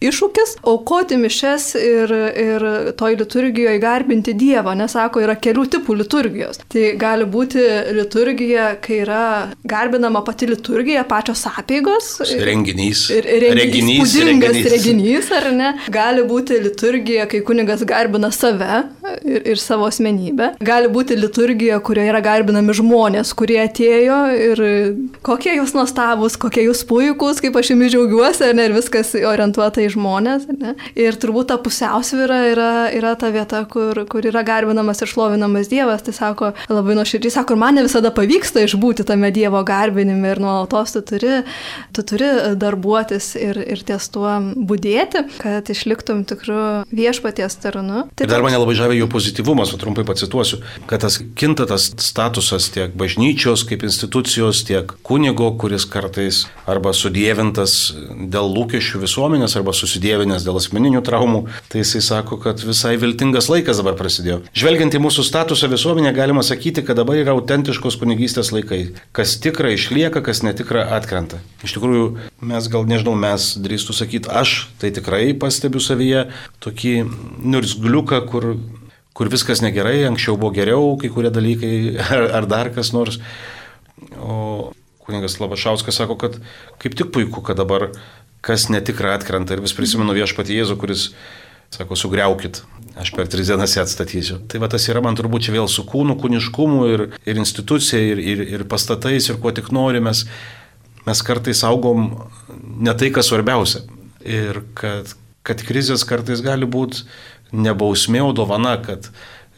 iššūkis 0.00 0.56
aukoti 0.64 1.20
mišes 1.20 1.68
ir, 1.76 2.16
ir 2.40 2.66
toj 2.96 3.18
liturgijoje 3.20 3.84
garbinti 3.84 4.32
Dievą. 4.38 4.72
Nesako, 4.80 5.26
yra 5.26 5.36
kelių 5.36 5.66
tipų 5.76 5.98
liturgijos. 6.00 6.64
Tai 6.72 6.88
gali 6.96 7.28
būti 7.28 7.68
liturgija, 8.00 8.72
kai 8.80 9.02
yra 9.04 9.22
garbinama 9.68 10.24
pati 10.24 10.48
liturgija, 10.48 11.04
pačios 11.18 11.44
apėgos. 11.50 12.08
Renginys. 12.46 13.08
Ir 13.10 13.26
renginys. 13.26 14.14
Renginys, 14.22 14.68
renginys, 14.72 15.30
ar 15.34 15.50
ne? 15.54 15.72
Gali 15.92 16.24
būti 16.28 16.58
liturgija, 16.62 17.26
kai 17.30 17.42
kunigas 17.46 17.82
garbina 17.88 18.30
save 18.34 18.84
ir, 19.24 19.42
ir 19.54 19.60
savo 19.60 19.88
asmenybę. 19.88 20.52
Gali 20.64 20.90
būti 20.92 21.16
liturgija, 21.18 21.80
kurioje 21.84 22.12
yra 22.12 22.22
garbinami 22.24 22.76
žmonės, 22.78 23.32
kurie 23.38 23.58
atėjo 23.64 24.18
ir 24.36 24.62
kokie 25.26 25.56
jūs 25.58 25.74
nuostabus, 25.76 26.38
kokie 26.40 26.66
jūs 26.68 26.84
puikūs, 26.88 27.42
kaip 27.42 27.58
aš 27.58 27.72
jumi 27.72 27.90
džiaugiuosi, 27.92 28.46
ar 28.50 28.56
ne, 28.58 28.68
ir 28.68 28.76
viskas 28.76 29.14
orientuota 29.18 29.82
į 29.82 29.90
žmonės. 29.96 30.46
Ir 30.98 31.18
turbūt 31.20 31.50
ta 31.50 31.58
pusiausvyra 31.62 32.40
yra, 32.52 32.70
yra 32.94 33.14
ta 33.18 33.32
vieta, 33.34 33.64
kur, 33.70 34.04
kur 34.10 34.28
yra 34.28 34.44
garbinamas 34.46 35.02
ir 35.02 35.10
šlovinamas 35.10 35.70
Dievas. 35.72 36.04
Tai 36.06 36.14
sako 36.14 36.52
labai 36.70 36.96
nuoširdžiai, 36.98 37.34
sako, 37.40 37.58
man 37.58 37.78
ne 37.78 37.86
visada 37.86 38.12
pavyksta 38.14 38.62
išbūti 38.66 39.06
tame 39.08 39.32
Dievo 39.34 39.60
garbinime 39.66 40.34
ir 40.34 40.42
nuolatos 40.42 40.94
tu 40.94 41.02
turi, 41.08 41.42
tu 41.96 42.04
turi 42.06 42.28
darbuotis 42.58 43.32
ir, 43.38 43.58
ir 43.62 43.82
ties 43.88 44.08
tuo 44.14 44.30
būdėti, 44.56 45.24
kad 45.40 45.68
išliktum 45.72 46.24
tikrų 46.28 46.64
viešpaties 46.92 47.58
tarnu. 47.62 48.06
Tai 48.14 48.26
ir 48.26 48.32
dar 48.32 48.44
mane 48.44 48.60
labai 48.60 48.76
žavė 48.78 48.98
jų 49.00 49.08
pozityvumas, 49.12 49.72
o 49.74 49.80
trumpai 49.80 50.04
pacituosiu, 50.08 50.60
kad 50.90 51.02
tas 51.04 51.20
kinta 51.38 51.66
tas 51.68 51.90
statusas 52.02 52.70
tiek 52.74 52.94
bažnyčios 52.98 53.64
kaip 53.68 53.84
institucijos, 53.86 54.62
tiek 54.68 54.92
kunigo, 55.06 55.50
kuris 55.60 55.86
kartais 55.88 56.44
arba 56.68 56.92
sudėvintas 56.96 57.76
dėl 58.32 58.50
lūkesčių 58.54 59.02
visuomenės, 59.04 59.56
arba 59.58 59.74
susidėvinęs 59.76 60.46
dėl 60.46 60.60
asmeninių 60.60 61.02
traumų, 61.06 61.44
tai 61.72 61.82
jisai 61.82 62.02
sako, 62.04 62.38
kad 62.42 62.62
visai 62.64 62.96
viltingas 63.00 63.50
laikas 63.52 63.80
dabar 63.80 63.96
prasidėjo. 63.98 64.42
Žvelgiant 64.56 64.96
į 64.96 65.02
mūsų 65.04 65.24
statusą 65.26 65.70
visuomenė, 65.72 66.12
galima 66.16 66.44
sakyti, 66.46 66.84
kad 66.86 66.98
dabar 67.00 67.18
yra 67.20 67.34
autentiškos 67.36 67.98
kunigystės 68.00 68.52
laikai. 68.54 68.80
Kas 69.16 69.36
tikra 69.42 69.72
išlieka, 69.74 70.22
kas 70.24 70.42
netikra 70.46 70.86
atkrenta. 70.98 71.40
Iš 71.66 71.76
tikrųjų, 71.76 72.08
mes 72.50 72.68
gal 72.72 72.88
nežinau, 72.88 73.14
mes 73.18 73.50
drįstų 73.62 73.96
sakyti, 73.96 74.30
aš 74.30 74.68
tai 74.82 74.92
tikrai 74.94 75.30
pastebiu 75.38 75.82
savyje 75.82 76.26
tokį 76.64 76.94
nursgliuką, 77.54 78.20
kur, 78.30 78.50
kur 79.16 79.32
viskas 79.32 79.62
negerai, 79.64 80.02
anksčiau 80.10 80.36
buvo 80.38 80.52
geriau, 80.58 80.92
kai 81.00 81.12
kurie 81.14 81.32
dalykai 81.34 81.72
ar, 82.12 82.28
ar 82.42 82.50
dar 82.50 82.72
kas 82.74 82.92
nors. 82.96 83.20
O 84.18 84.72
kuningas 85.08 85.38
Labašauskas 85.40 85.96
sako, 85.96 86.18
kad 86.20 86.36
kaip 86.82 86.94
tik 86.98 87.12
puiku, 87.14 87.40
kad 87.42 87.56
dabar 87.56 87.88
kas 88.44 88.68
netikra 88.68 89.16
atkrenta 89.16 89.56
ir 89.56 89.62
vis 89.64 89.74
prisimenu 89.74 90.14
viešpatį 90.16 90.60
Jėzų, 90.60 90.76
kuris 90.80 91.08
sako, 91.74 91.96
sugriaukit, 91.98 92.62
aš 93.00 93.12
per 93.16 93.28
tris 93.30 93.50
dienas 93.50 93.74
ją 93.76 93.84
atstatysiu. 93.84 94.38
Tai 94.48 94.60
va 94.62 94.70
tas 94.72 94.86
yra 94.88 95.02
man 95.04 95.18
turbūt 95.18 95.48
čia 95.48 95.56
vėl 95.56 95.68
su 95.70 95.84
kūnu, 95.88 96.16
kūniškumu 96.20 96.86
ir, 96.92 97.04
ir 97.28 97.40
institucija, 97.40 98.00
ir, 98.00 98.22
ir, 98.22 98.44
ir 98.56 98.64
pastatais, 98.70 99.28
ir 99.28 99.40
kuo 99.42 99.52
tik 99.54 99.72
norimės 99.74 100.24
mes 101.08 101.24
kartais 101.24 101.64
augom 101.66 102.10
ne 102.78 102.94
tai, 102.94 103.10
kas 103.14 103.32
svarbiausia. 103.32 103.82
Ir 104.28 104.62
kad, 104.78 105.14
kad 105.46 105.64
krizės 105.64 106.04
kartais 106.08 106.44
gali 106.44 106.68
būti 106.68 107.06
nebausmė, 107.56 108.20
o 108.26 108.32
dovana, 108.36 108.76
kad 108.84 109.08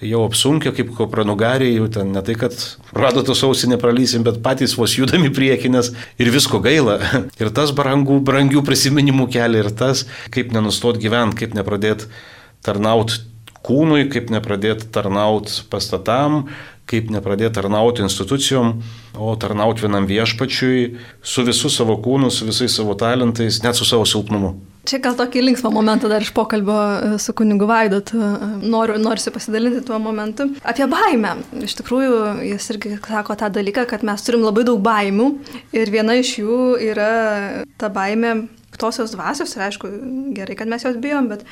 jau 0.01 0.23
apsunkia 0.25 0.73
kaip 0.77 0.93
kopranugariai, 0.97 1.75
jau 1.77 1.89
ten 1.93 2.13
ne 2.15 2.23
tai, 2.25 2.37
kad 2.41 2.55
radotų 2.97 3.37
sausį 3.37 3.73
nepralysim, 3.75 4.25
bet 4.25 4.41
patys 4.45 4.77
vos 4.79 4.95
judami 4.97 5.33
priekinės 5.35 5.93
ir 6.21 6.33
visko 6.33 6.63
gaila. 6.65 6.99
Ir 7.41 7.53
tas 7.57 7.75
brangų, 7.77 8.21
brangių 8.25 8.65
prisiminimų 8.67 9.29
kelia, 9.33 9.65
ir 9.65 9.73
tas, 9.77 10.07
kaip 10.33 10.55
nenustot 10.57 11.01
gyventi, 11.01 11.43
kaip 11.43 11.57
nepradėti 11.59 12.09
tarnauti 12.65 13.21
kūnui, 13.67 14.07
kaip 14.13 14.31
nepradėti 14.33 14.89
tarnauti 14.95 15.61
pastatam, 15.73 16.47
kaip 16.90 17.12
nepradėti 17.14 17.55
tarnauti 17.59 18.05
institucijom, 18.07 18.74
o 19.18 19.35
tarnauti 19.40 19.87
vienam 19.87 20.09
viešpačiui 20.11 20.83
su 21.22 21.46
visų 21.46 21.70
savo 21.72 21.96
kūnu, 22.03 22.33
su 22.35 22.48
visais 22.48 22.74
savo 22.74 22.96
talentais, 22.98 23.62
net 23.64 23.79
su 23.79 23.87
savo 23.88 24.09
silpnumu. 24.09 24.57
Čia 24.88 24.96
gal 25.05 25.14
tokį 25.18 25.42
linksmą 25.44 25.70
momentą 25.74 26.09
dar 26.09 26.24
iš 26.24 26.31
pokalbio 26.35 26.76
e, 26.81 27.11
su 27.20 27.35
kunigu 27.37 27.66
Vaidot 27.68 28.14
e, 28.16 28.29
noriu, 28.64 28.96
norisi 28.98 29.31
pasidalinti 29.31 29.83
tuo 29.87 29.98
momentu. 30.00 30.48
Apie 30.64 30.87
baimę. 30.90 31.35
Iš 31.66 31.76
tikrųjų, 31.83 32.14
jis 32.48 32.70
irgi 32.72 32.94
sako 33.05 33.37
tą 33.38 33.50
dalyką, 33.53 33.85
kad 33.90 34.07
mes 34.09 34.24
turim 34.24 34.46
labai 34.46 34.64
daug 34.66 34.81
baimių 34.83 35.29
ir 35.76 35.92
viena 35.92 36.16
iš 36.18 36.38
jų 36.40 36.61
yra 36.90 37.11
ta 37.79 37.92
baimė 37.92 38.38
piktosios 38.70 39.12
dvasios 39.12 39.53
ir 39.57 39.66
aišku, 39.68 39.90
gerai, 40.37 40.57
kad 40.57 40.70
mes 40.70 40.87
jos 40.87 40.96
bijom, 41.03 41.29
bet 41.29 41.44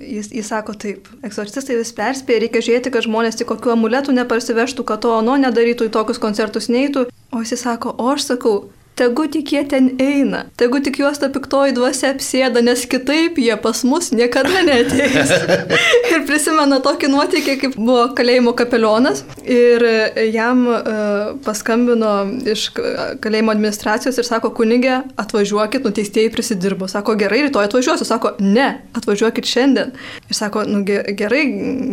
Jis, 0.00 0.32
jis 0.34 0.48
sako 0.50 0.74
taip, 0.74 1.06
eksorcistai 1.22 1.76
vis 1.78 1.92
perspėja, 1.94 2.40
reikia 2.42 2.62
žiūrėti, 2.66 2.90
kad 2.90 3.04
žmonės 3.06 3.38
tik 3.38 3.46
kokiu 3.52 3.76
amuletu 3.76 4.14
neparsivežtų, 4.16 4.82
kad 4.88 5.04
to 5.04 5.12
ano 5.14 5.36
nedarytų, 5.38 5.86
į 5.86 5.92
tokius 5.94 6.18
koncertus 6.22 6.66
neitų. 6.66 7.06
O 7.30 7.42
jis 7.44 7.62
sako, 7.62 7.94
o 7.94 8.08
aš 8.10 8.26
sakau, 8.32 8.56
Tegu 8.94 9.24
tik 9.26 9.50
jie 9.50 9.64
ten 9.66 9.88
eina, 9.98 10.44
tegu 10.54 10.78
tik 10.78 11.00
juos 11.02 11.18
ta 11.18 11.26
piktoji 11.34 11.74
dvasia 11.74 12.12
apsėda, 12.14 12.60
nes 12.62 12.84
kitaip 12.86 13.40
jie 13.42 13.56
pas 13.58 13.80
mus 13.82 14.12
niekada 14.14 14.62
neteis. 14.62 15.32
ir 16.14 16.22
prisimena 16.28 16.78
tokį 16.84 17.10
nuotykį, 17.10 17.56
kaip 17.62 17.74
buvo 17.74 18.04
kalėjimo 18.14 18.52
kapelionas 18.54 19.24
ir 19.42 19.82
jam 20.30 20.62
uh, 20.70 21.34
paskambino 21.42 22.12
iš 22.54 22.68
kalėjimo 23.24 23.52
administracijos 23.56 24.20
ir 24.20 24.28
sako, 24.28 24.52
kunigė, 24.54 25.00
atvažiuokit, 25.18 25.82
nuteistieji 25.82 26.30
prisidirbo. 26.34 26.86
Sako, 26.90 27.16
gerai, 27.18 27.42
rytoj 27.48 27.66
atvažiuosiu. 27.66 28.06
Sako, 28.06 28.36
ne, 28.38 28.68
atvažiuokit 28.94 29.50
šiandien. 29.50 29.90
Ir 30.30 30.38
sako, 30.38 30.62
nu 30.70 30.84
gerai, 30.86 31.42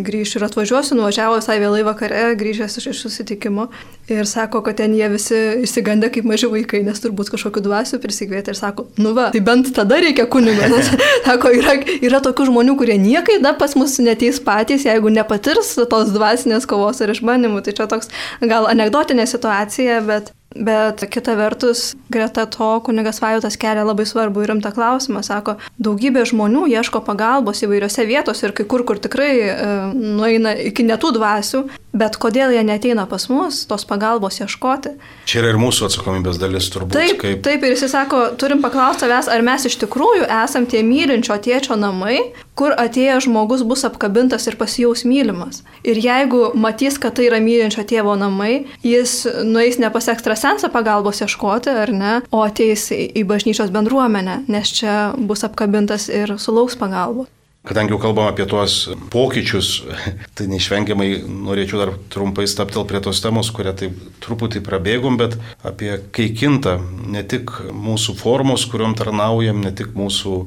grįšiu 0.05 0.37
ir 0.37 0.47
atvažiuosiu, 0.51 0.99
nuvažiavo 1.01 1.41
visai 1.41 1.57
vėlai 1.63 1.81
vakare, 1.87 2.27
grįžęs 2.37 2.77
iš, 2.77 2.91
iš 2.93 3.03
susitikimo. 3.07 3.71
Ir 4.11 4.27
sako, 4.27 4.59
kad 4.65 4.75
ten 4.81 4.95
jie 4.97 5.07
visi 5.11 5.37
įsigandę 5.63 6.09
kaip 6.11 6.25
maži 6.27 6.49
vaikai 6.51 6.81
nes 6.83 6.99
turbūt 6.99 7.31
kažkokiu 7.31 7.63
dvasiu 7.63 7.99
prisikvietė 8.03 8.51
ir 8.51 8.59
sako, 8.59 8.87
nu 9.01 9.13
va, 9.15 9.29
tai 9.31 9.39
bent 9.45 9.71
tada 9.75 10.01
reikia 10.03 10.27
kunigo. 10.31 10.67
Nes, 10.73 10.91
sako, 11.27 11.53
yra, 11.55 11.77
yra 12.03 12.19
tokių 12.23 12.49
žmonių, 12.49 12.75
kurie 12.79 12.97
niekada 13.01 13.53
pas 13.59 13.77
mus 13.79 13.95
neteis 14.03 14.41
patys, 14.43 14.85
jeigu 14.89 15.13
nepatirs 15.13 15.77
tos 15.91 16.11
dvasinės 16.11 16.67
kovos 16.69 17.01
ar 17.03 17.15
išbandymų. 17.15 17.63
Tai 17.65 17.77
čia 17.79 17.89
toks 17.91 18.11
gal 18.43 18.67
anegdotinė 18.71 19.29
situacija, 19.29 20.03
bet 20.07 20.35
Bet 20.51 21.05
kita 21.07 21.37
vertus, 21.39 21.93
greta 22.11 22.43
to 22.45 22.81
kunigas 22.83 23.21
Vajotas 23.23 23.55
kelia 23.55 23.85
labai 23.87 24.03
svarbu 24.03 24.43
ir 24.43 24.51
rimtą 24.51 24.73
klausimą. 24.75 25.21
Sako, 25.23 25.55
daugybė 25.79 26.25
žmonių 26.27 26.65
ieško 26.73 26.99
pagalbos 27.07 27.63
įvairiose 27.63 28.03
vietose 28.09 28.49
ir 28.49 28.53
kai 28.57 28.65
kur, 28.67 28.83
kur 28.83 28.99
tikrai 28.99 29.29
e, 29.45 29.53
nueina 29.95 30.51
iki 30.59 30.83
netų 30.83 31.13
dvasių, 31.15 31.63
Bet 31.91 32.15
kodėl 32.21 32.53
jie 32.55 32.61
neteina 32.63 33.03
pas 33.09 33.25
mus 33.27 33.65
tos 33.67 33.83
pagalbos 33.87 34.39
ieškoti? 34.39 34.93
Čia 35.27 35.41
yra 35.41 35.49
ir 35.51 35.59
mūsų 35.59 35.89
atsakomybės 35.89 36.39
dalis 36.39 36.69
turbūt. 36.71 36.95
Taip, 36.95 37.17
kaip... 37.19 37.41
taip 37.43 37.65
ir 37.67 37.75
jis 37.75 37.83
sako, 37.91 38.21
turim 38.39 38.61
paklausti 38.63 39.03
savęs, 39.03 39.27
ar 39.27 39.43
mes 39.43 39.65
iš 39.67 39.75
tikrųjų 39.81 40.29
esam 40.31 40.67
tie 40.71 40.85
mylinčio 40.87 41.35
tėčio 41.43 41.75
namai, 41.79 42.21
kur 42.55 42.75
atėjęs 42.79 43.25
žmogus 43.27 43.65
bus 43.67 43.83
apkabintas 43.87 44.47
ir 44.47 44.55
pasijaus 44.59 45.03
mylimas. 45.03 45.65
Ir 45.83 45.99
jeigu 45.99 46.53
matys, 46.55 46.95
kad 47.01 47.17
tai 47.19 47.27
yra 47.27 47.41
mylinčio 47.43 47.83
tėvo 47.87 48.15
namai, 48.19 48.67
jis 48.87 49.25
nueis 49.43 49.81
ne 49.81 49.91
pas 49.91 50.07
ekstrasensą 50.15 50.71
pagalbos 50.71 51.19
ieškoti, 51.25 51.75
ar 51.83 51.91
ne, 51.91 52.15
o 52.31 52.45
ateis 52.45 52.87
į 52.95 53.25
bažnyčios 53.27 53.73
bendruomenę, 53.75 54.45
nes 54.47 54.71
čia 54.79 54.97
bus 55.19 55.43
apkabintas 55.47 56.07
ir 56.07 56.37
sulauks 56.39 56.79
pagalbos. 56.79 57.27
Kadangi 57.61 57.93
jau 57.93 57.99
kalbam 58.01 58.25
apie 58.25 58.47
tuos 58.49 58.87
pokyčius, 59.13 59.83
tai 60.35 60.47
neišvengiamai 60.49 61.09
norėčiau 61.29 61.83
dar 61.83 61.91
trumpai 62.09 62.47
staptel 62.49 62.87
prie 62.89 63.01
tos 63.05 63.21
temos, 63.21 63.51
kurią 63.53 63.75
taip 63.77 63.99
truputį 64.25 64.63
prabėgom, 64.65 65.19
bet 65.21 65.37
apie 65.61 65.93
kai 66.09 66.31
kinta 66.33 66.79
ne 66.81 67.21
tik 67.21 67.53
mūsų 67.69 68.17
formos, 68.17 68.65
kuriuom 68.71 68.97
tarnaujam, 68.97 69.61
ne 69.61 69.69
tik 69.77 69.93
mūsų 69.93 70.39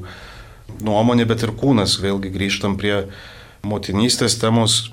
nuomonė, 0.83 1.23
bet 1.29 1.47
ir 1.47 1.55
kūnas. 1.55 1.95
Vėlgi 2.03 2.33
grįžtam 2.35 2.75
prie 2.81 3.05
motinystės 3.63 4.35
temos, 4.41 4.89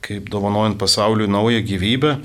kaip 0.00 0.32
dovanojant 0.32 0.80
pasauliui 0.80 1.28
naują 1.28 1.60
gyvybę 1.68 2.16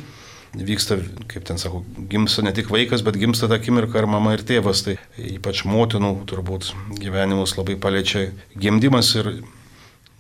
vyksta, 0.54 1.00
kaip 1.32 1.46
ten 1.48 1.58
sako, 1.58 1.82
gimsta 2.10 2.44
ne 2.46 2.54
tik 2.54 2.70
vaikas, 2.74 3.02
bet 3.06 3.18
gimsta 3.18 3.50
tą 3.50 3.58
akimirką 3.58 4.04
ir 4.04 4.08
mama 4.10 4.36
ir 4.36 4.44
tėvas. 4.46 4.84
Tai 4.86 4.98
ypač 5.18 5.64
motinų 5.66 6.14
turbūt 6.30 6.72
gyvenimus 7.02 7.56
labai 7.58 7.78
paliečia 7.82 8.30
gimdymas 8.54 9.14
ir 9.18 9.34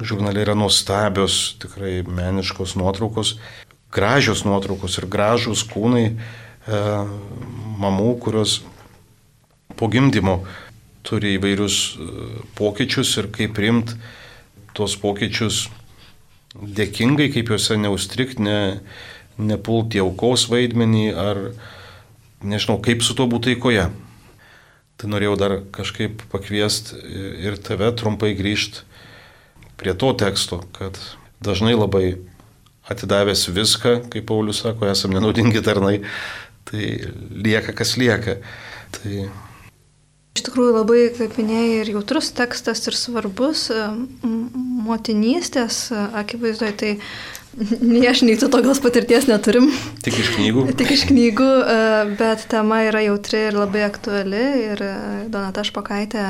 žurnale 0.03 0.41
yra 0.43 0.55
nuostabios, 0.57 1.55
tikrai 1.61 2.01
meniškos 2.07 2.75
nuotraukos, 2.79 3.37
gražios 3.93 4.43
nuotraukos 4.47 4.97
ir 4.99 5.07
gražus 5.11 5.63
kūnai 5.69 6.05
e, 6.09 6.81
mamų, 7.83 8.09
kurios 8.25 8.61
po 9.77 9.87
gimdymo 9.91 10.41
turi 11.05 11.35
įvairius 11.37 11.77
e, 11.93 12.09
pokyčius 12.57 13.13
ir 13.21 13.29
kaip 13.35 13.53
priimti 13.57 13.99
tuos 14.73 14.97
pokyčius 14.97 15.67
dėkingai, 16.53 17.29
kaip 17.33 17.49
juose 17.53 17.77
neustrikti, 17.81 18.43
ne, 18.45 18.57
nepulti 19.37 20.01
aukos 20.03 20.47
vaidmenį 20.51 21.05
ar 21.17 21.41
nežinau, 22.43 22.79
kaip 22.83 23.03
su 23.05 23.15
tuo 23.17 23.27
būtų 23.31 23.53
taikoje. 23.53 23.87
Tai 24.99 25.09
norėjau 25.09 25.37
dar 25.39 25.55
kažkaip 25.73 26.21
pakviesti 26.31 26.99
ir 27.43 27.57
tave 27.57 27.89
trumpai 27.97 28.33
grįžti 28.37 28.83
prie 29.79 29.95
to 29.97 30.11
teksto, 30.15 30.61
kad 30.75 30.99
dažnai 31.43 31.73
labai 31.73 32.19
atidavęs 32.87 33.47
viską, 33.51 33.95
kaip 34.13 34.27
Paulius 34.29 34.61
sako, 34.63 34.87
esame 34.91 35.17
nenaudingi 35.17 35.63
tarnai, 35.65 35.97
tai 36.69 36.91
lieka 37.31 37.73
kas 37.75 37.95
lieka. 37.99 38.37
Tai 38.93 39.25
Iš 40.33 40.47
tikrųjų 40.47 40.71
labai, 40.73 41.01
kaip 41.13 41.35
minėjai, 41.37 41.73
ir 41.83 41.91
jautrus 41.93 42.31
tekstas, 42.33 42.79
ir 42.89 42.95
svarbus 42.97 43.67
motinystės 44.87 45.91
akivaizdoje, 45.93 46.73
tai 46.79 46.89
Nei 47.81 48.07
aš, 48.09 48.23
nei 48.25 48.33
tu 48.39 48.47
tokios 48.49 48.79
patirties 48.81 49.27
neturim. 49.29 49.67
Tik 50.01 50.15
iš 50.23 50.29
knygų. 50.33 50.63
Tik 50.77 50.91
iš 50.95 51.03
knygų, 51.11 51.49
e, 51.69 51.75
bet 52.17 52.47
tema 52.49 52.79
yra 52.87 53.03
jautri 53.05 53.43
ir 53.49 53.57
labai 53.57 53.83
aktuali. 53.85 54.41
Ir 54.71 54.81
e, 54.81 54.93
Donata 55.29 55.61
Špakaitė 55.65 56.23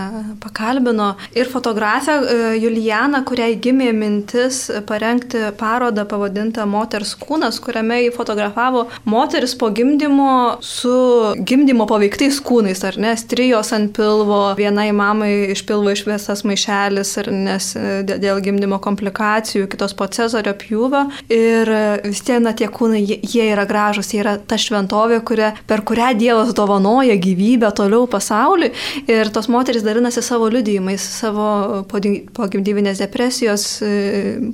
pakalbino 0.44 1.14
ir 1.32 1.48
fotografę 1.52 2.18
e, 2.20 2.40
Julianą, 2.60 3.22
kuriai 3.30 3.56
gimė 3.56 3.94
mintis 3.96 4.66
parengti 4.90 5.46
parodą 5.60 6.04
pavadintą 6.10 6.66
Moters 6.68 7.14
kūnas, 7.22 7.62
kuriame 7.64 8.02
jį 8.02 8.12
fotografavo 8.18 8.90
moteris 9.08 9.56
po 9.56 9.72
gimdymo 9.72 10.60
su 10.60 10.92
gimdymo 11.40 11.88
paveiktais 11.88 12.42
kūnais, 12.44 12.84
ar 12.90 13.00
ne, 13.00 13.16
strijos 13.20 13.72
ant 13.76 13.96
pilvo, 13.96 14.42
vienai 14.60 14.90
mamai 14.92 15.32
iš 15.56 15.64
pilvo 15.70 15.96
išvestas 15.96 16.44
maišelis, 16.48 17.16
ar 17.24 17.32
nes 17.32 17.72
dėl 18.12 18.44
gimdymo 18.44 18.84
komplikacijų, 18.84 19.72
kitos 19.72 19.96
po 19.96 20.12
cezario 20.12 20.52
pjūvio 20.60 21.08
ir 21.32 21.70
vis 22.04 22.22
tiek, 22.26 22.42
na, 22.44 22.54
tie 22.58 22.68
kūnai, 22.72 23.02
jie 23.04 23.46
yra 23.52 23.66
gražus, 23.70 24.12
jie 24.14 24.22
yra 24.24 24.36
ta 24.38 24.58
šventovė, 24.60 25.22
kuria, 25.26 25.54
per 25.70 25.84
kurią 25.88 26.14
Dievas 26.18 26.54
dovanoja 26.58 27.16
gyvybę 27.22 27.72
toliau 27.76 28.08
pasauliui. 28.10 28.72
Ir 29.10 29.32
tos 29.34 29.50
moteris 29.52 29.86
dalinasi 29.86 30.24
savo 30.26 30.50
liudijimais, 30.52 31.04
savo 31.20 31.84
pogimdyvinės 31.90 33.02
depresijos 33.04 33.66
e, 33.86 33.94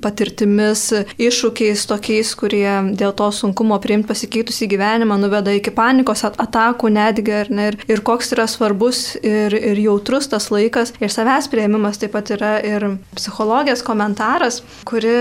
patirtimis, 0.04 0.86
iššūkiais 1.20 1.86
tokiais, 1.90 2.34
kurie 2.40 2.68
dėl 3.00 3.14
to 3.18 3.30
sunkumo 3.36 3.80
priimti 3.84 4.10
pasikeitusi 4.10 4.70
gyvenimą 4.72 5.20
nuveda 5.22 5.54
iki 5.56 5.74
panikos 5.76 6.26
atakų 6.30 6.92
netgi, 6.94 7.44
ne, 7.54 7.70
ir, 7.72 7.80
ir 7.90 8.04
koks 8.06 8.34
yra 8.36 8.48
svarbus 8.50 9.14
ir, 9.22 9.56
ir 9.56 9.84
jautrus 9.84 10.30
tas 10.32 10.50
laikas. 10.54 10.94
Ir 11.04 11.14
savęs 11.14 11.50
prieimimas 11.52 12.02
taip 12.02 12.16
pat 12.16 12.34
yra 12.36 12.58
ir 12.66 12.88
psichologijos 13.16 13.84
komentaras, 13.86 14.64
kuri 14.88 15.16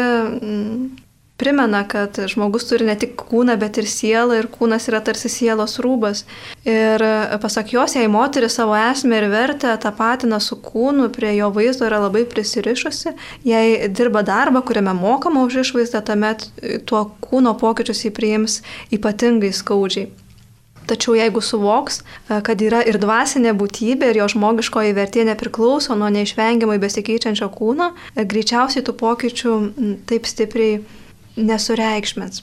primena, 1.39 1.85
kad 1.89 2.19
žmogus 2.27 2.67
turi 2.69 2.87
ne 2.89 2.97
tik 2.99 3.15
kūną, 3.21 3.55
bet 3.61 3.79
ir 3.79 3.87
sielą 3.89 4.41
ir 4.41 4.49
kūnas 4.51 4.89
yra 4.91 5.01
tarsi 5.07 5.31
sielos 5.31 5.79
rūbas. 5.85 6.25
Ir 6.67 7.05
pasak 7.43 7.73
jos, 7.77 7.95
jei 7.95 8.11
moteris 8.11 8.59
savo 8.59 8.75
esmę 8.79 9.23
ir 9.23 9.29
vertę 9.33 9.77
tapatina 9.81 10.41
su 10.43 10.59
kūnu, 10.59 11.09
prie 11.15 11.37
jo 11.39 11.53
vaizdo 11.55 11.87
yra 11.87 12.03
labai 12.09 12.25
prisirišusi, 12.29 13.15
jei 13.47 13.89
dirba 13.89 14.25
darbą, 14.27 14.65
kuriame 14.67 14.97
mokama 14.99 15.47
už 15.47 15.63
išvaizdą, 15.63 16.03
tuomet 16.11 16.49
tuo 16.91 17.07
kūno 17.23 17.55
pokyčius 17.61 18.07
jį 18.09 18.15
priims 18.19 18.61
ypatingai 18.95 19.55
skaudžiai. 19.55 20.11
Tačiau 20.89 21.19
jeigu 21.19 21.43
suvoks, 21.45 22.01
kad 22.27 22.63
yra 22.65 22.81
ir 22.89 22.97
dvasinė 22.97 23.53
būtybė 23.61 24.09
ir 24.09 24.23
jo 24.23 24.29
žmogiškoji 24.33 24.95
vertė 24.97 25.27
nepriklauso 25.29 25.93
nuo 26.01 26.09
neišvengiamai 26.15 26.79
besikeičiančio 26.81 27.51
kūno, 27.53 27.91
greičiausiai 28.17 28.87
tų 28.87 28.95
pokyčių 28.97 29.59
taip 30.09 30.31
stipriai 30.31 30.81
nesureikšmins. 31.39 32.43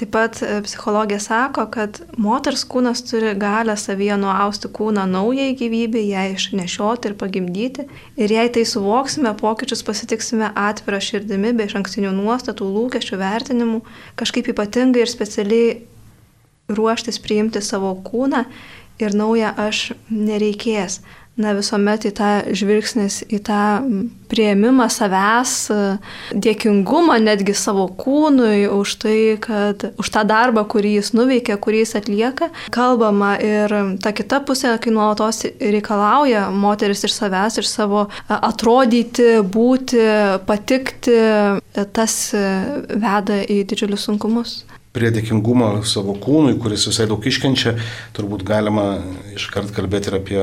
Taip 0.00 0.08
pat 0.10 0.38
e, 0.42 0.62
psichologija 0.64 1.20
sako, 1.20 1.66
kad 1.70 1.98
moters 2.16 2.64
kūnas 2.64 3.02
turi 3.04 3.34
galę 3.36 3.74
savyje 3.76 4.16
nuausti 4.16 4.70
kūną 4.72 5.04
naujai 5.10 5.52
gyvybei, 5.58 6.06
ją 6.08 6.24
išnešioti 6.32 7.10
ir 7.10 7.16
pagimdyti. 7.20 7.84
Ir 8.16 8.32
jei 8.32 8.48
tai 8.54 8.64
suvoksime, 8.68 9.34
pokyčius 9.36 9.84
pasitiksime 9.84 10.48
atvirą 10.56 11.00
širdimi, 11.04 11.52
be 11.58 11.68
iš 11.68 11.76
ankstinių 11.82 12.14
nuostatų, 12.16 12.70
lūkesčių, 12.78 13.20
vertinimų, 13.20 13.82
kažkaip 14.16 14.48
ypatingai 14.54 15.04
ir 15.04 15.12
specialiai 15.12 15.74
ruoštis 16.72 17.20
priimti 17.20 17.60
savo 17.60 17.92
kūną 18.06 18.46
ir 19.02 19.16
naują 19.18 19.52
aš 19.60 19.90
nereikės 20.08 21.02
na 21.40 21.54
visuomet 21.56 22.04
į 22.08 22.12
tą 22.16 22.30
žvilgsnis, 22.52 23.22
į 23.32 23.38
tą 23.46 23.60
prieimimą 24.32 24.88
savęs, 24.92 25.54
dėkingumą 26.32 27.16
netgi 27.24 27.54
savo 27.56 27.86
kūnui 27.96 28.66
už 28.68 28.94
tai, 29.04 29.16
kad 29.40 29.86
už 30.00 30.10
tą 30.12 30.24
darbą, 30.28 30.64
kurį 30.68 30.96
jis 30.98 31.12
nuveikia, 31.16 31.56
kurį 31.56 31.84
jis 31.84 31.94
atlieka, 32.02 32.50
kalbama 32.74 33.34
ir 33.40 33.72
ta 34.04 34.12
kita 34.16 34.42
pusė, 34.44 34.74
kai 34.82 34.92
nuolatos 34.92 35.44
reikalauja 35.60 36.50
moteris 36.52 37.04
iš 37.08 37.16
savęs, 37.16 37.62
iš 37.62 37.70
savo 37.70 38.06
atrodyti, 38.28 39.40
būti, 39.40 40.04
patikti, 40.48 41.16
tas 41.96 42.18
veda 42.32 43.40
į 43.48 43.62
didžiulius 43.72 44.08
sunkumus. 44.08 44.62
Prie 44.92 45.08
dėkingumo 45.08 45.78
savo 45.88 46.12
kūnui, 46.20 46.58
kuris 46.60 46.84
visai 46.90 47.06
daug 47.08 47.24
iškenčia, 47.24 47.78
turbūt 48.12 48.44
galima 48.44 48.98
iškart 49.32 49.72
kalbėti 49.72 50.12
ir 50.12 50.18
apie 50.18 50.42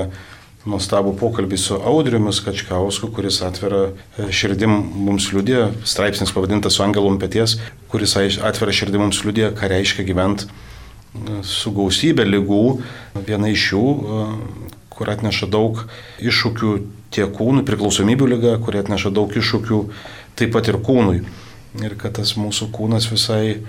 nuostabų 0.68 1.14
pokalbį 1.20 1.58
su 1.60 1.78
Audriumis 1.88 2.42
Kačkausku, 2.44 3.10
kuris 3.16 3.40
atvira 3.46 3.90
e, 4.20 4.28
širdim 4.36 4.74
mums 5.06 5.30
liudė, 5.32 5.70
straipsnis 5.88 6.34
pavadintas 6.36 6.76
su 6.76 6.84
angelų 6.84 7.16
pėties, 7.22 7.58
kuris 7.92 8.18
atvira 8.20 8.76
širdim 8.76 9.06
mums 9.06 9.22
liudė, 9.24 9.54
ką 9.56 9.70
reiškia 9.72 10.04
gyventi 10.08 10.50
e, 10.50 11.40
su 11.48 11.72
gausybė 11.76 12.28
lygų. 12.28 12.64
Viena 13.28 13.52
iš 13.54 13.70
jų, 13.72 13.84
e, 13.88 14.72
kur 14.92 15.12
atneša 15.14 15.48
daug 15.48 15.86
iššūkių 16.20 16.74
tiek 17.16 17.32
kūnui, 17.38 17.64
priklausomybių 17.68 18.34
lyga, 18.34 18.58
kuri 18.64 18.82
atneša 18.84 19.14
daug 19.16 19.32
iššūkių 19.32 19.80
taip 20.40 20.52
pat 20.56 20.68
ir 20.68 20.80
kūnui. 20.84 21.24
Ir 21.80 21.96
kad 22.02 22.18
tas 22.18 22.34
mūsų 22.36 22.68
kūnas 22.76 23.08
visai, 23.12 23.62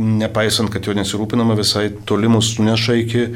nepaisant, 0.00 0.72
kad 0.72 0.86
jo 0.86 0.94
nesirūpinama, 0.96 1.58
visai 1.58 1.90
toli 2.08 2.30
mus 2.32 2.54
nuneša 2.56 2.96
iki 3.02 3.26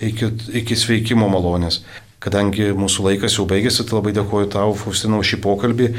iki, 0.00 0.32
iki 0.62 0.76
sveikimo 0.78 1.28
malonės. 1.32 1.82
Kadangi 2.22 2.72
mūsų 2.74 3.10
laikas 3.10 3.36
jau 3.38 3.46
baigėsi, 3.48 3.84
tai 3.86 3.98
labai 3.98 4.14
dėkoju 4.16 4.50
tau, 4.54 4.72
Faustinau, 4.74 5.20
šį 5.22 5.38
pokalbį. 5.44 5.90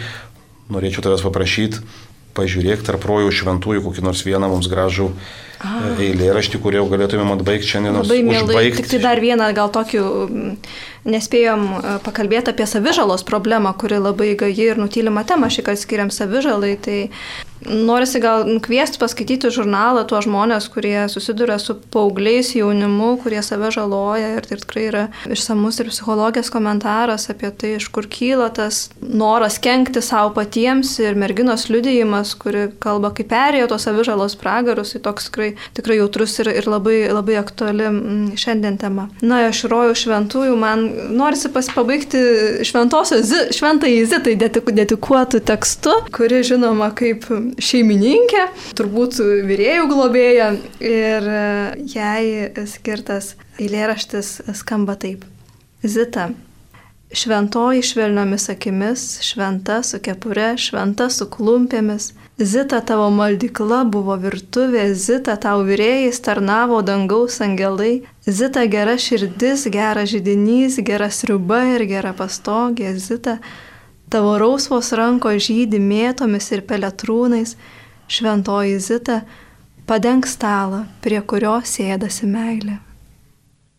Norėčiau 0.74 1.06
tavęs 1.06 1.24
paprašyti, 1.24 1.84
pažiūrėk 2.36 2.84
tarp 2.86 3.06
rojų 3.08 3.32
šventųjų 3.40 3.86
kokį 3.86 4.04
nors 4.04 4.26
vieną 4.28 4.50
mums 4.52 4.68
gražų. 4.72 5.12
Eilėraštį, 5.64 6.60
kurį 6.62 6.82
jau 6.82 6.88
galėtumėm 6.92 7.34
atbaigti 7.38 7.72
šiandien. 7.72 7.98
Labai 7.98 8.20
mielai. 8.26 8.68
Tik 8.76 8.90
tai 8.92 9.02
dar 9.04 9.22
vieną 9.24 9.50
gal 9.58 9.72
tokių, 9.74 10.06
nespėjom 11.10 11.68
e, 11.68 11.82
pakalbėti 12.06 12.54
apie 12.54 12.68
savižalos 12.70 13.26
problemą, 13.28 13.74
kuri 13.80 14.00
labai 14.02 14.34
gaji 14.40 14.72
ir 14.74 14.82
nutylima 14.82 15.26
tema, 15.28 15.50
šį 15.54 15.68
kartą 15.70 15.84
skiriam 15.84 16.14
savižalai. 16.14 16.76
Tai 16.84 16.98
Norisi 17.66 18.20
gal 18.22 18.46
kviesti 18.62 19.00
paskaityti 19.02 19.50
žurnalą 19.52 20.04
tuos 20.08 20.28
žmonės, 20.28 20.68
kurie 20.70 21.08
susiduria 21.10 21.58
su 21.60 21.74
paaugliais, 21.94 22.52
jaunimu, 22.56 23.16
kurie 23.24 23.42
save 23.42 23.72
žaloja 23.74 24.36
ir 24.36 24.46
tai 24.46 24.60
tikrai 24.62 24.84
yra 24.92 25.02
išsamus 25.34 25.82
ir 25.82 25.90
psichologijos 25.90 26.52
komentaras 26.54 27.28
apie 27.34 27.50
tai, 27.50 27.74
iš 27.80 27.90
kur 27.94 28.06
kyla 28.06 28.52
tas 28.54 28.92
noras 29.02 29.58
kenkti 29.64 30.04
savo 30.06 30.36
patiems 30.38 30.94
ir 31.02 31.18
merginos 31.18 31.66
liudijimas, 31.74 32.36
kuri 32.38 32.68
kalba, 32.84 33.12
kaip 33.18 33.32
perėjo 33.34 33.72
tos 33.74 33.90
savižalos 33.90 34.38
pragarus, 34.38 34.94
tai 34.94 35.02
toks 35.10 35.32
tikrai, 35.32 35.47
tikrai 35.78 36.00
jautrus 36.00 36.38
ir, 36.42 36.50
ir 36.62 36.68
labai, 36.70 37.00
labai 37.14 37.38
aktuali 37.40 37.88
mm, 37.90 38.38
šiandien 38.40 38.80
tema. 38.82 39.08
Na, 39.22 39.44
aš 39.50 39.66
rojau 39.72 39.96
šventųjų, 39.98 40.56
man 40.60 40.86
norisi 41.18 41.52
pasipabaigti 41.54 42.24
šventosios, 42.68 43.34
šventai 43.56 43.94
Zitai 44.08 44.36
dedikuotų 44.40 45.42
tekstu, 45.48 45.94
kuri 46.16 46.44
žinoma 46.48 46.92
kaip 46.98 47.28
šeimininkė, 47.62 48.48
turbūt 48.78 49.20
vyrėjų 49.50 49.88
globėja 49.92 50.52
ir 50.84 51.32
jai 51.92 52.66
skirtas 52.70 53.36
eilėraštis 53.60 54.38
skamba 54.58 54.98
taip. 55.00 55.26
Zita. 55.84 56.32
Šventoji 57.12 57.82
švelniomis 57.88 58.50
akimis, 58.52 59.22
šventa 59.24 59.80
su 59.84 60.00
kepure, 60.04 60.58
šventa 60.60 61.08
su 61.10 61.30
klumpėmis. 61.32 62.12
Zita 62.38 62.82
tavo 62.82 63.08
maldykla 63.16 63.84
buvo 63.88 64.18
virtuvė, 64.20 64.90
Zita 64.94 65.38
tau 65.42 65.64
vyrėjais 65.66 66.20
tarnavo 66.22 66.82
dangaus 66.84 67.40
angelai, 67.42 68.04
Zita 68.28 68.66
gera 68.68 68.98
širdis, 69.00 69.70
gera 69.72 70.04
žydinys, 70.06 70.82
gera 70.84 71.08
sriuba 71.10 71.64
ir 71.78 71.88
gera 71.90 72.14
pastogė, 72.14 72.92
Zita 73.00 73.40
Tavo 74.08 74.38
rausvos 74.40 74.94
rankos 74.96 75.50
žydi 75.50 75.82
mėtomis 75.84 76.46
ir 76.56 76.62
peletrūnais, 76.70 77.58
šventoji 78.08 78.80
zita, 78.80 79.18
padeng 79.84 80.24
stalą, 80.24 80.86
prie 81.04 81.20
kurio 81.28 81.58
sėdasi 81.68 82.30
meilė. 82.32 82.78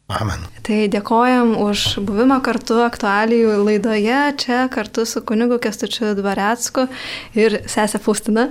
Amen. 0.09 0.41
Tai 0.65 0.87
dėkojam 0.89 1.51
už 1.61 1.99
buvimą 2.09 2.39
kartu 2.41 2.79
aktualijų 2.81 3.59
laidoje, 3.61 4.21
čia 4.41 4.63
kartu 4.73 5.05
su 5.05 5.21
kunigu 5.21 5.59
Kestučiu 5.61 6.15
Dvarecku 6.17 6.87
ir 7.37 7.59
sesė 7.69 8.01
Faustina. 8.01 8.47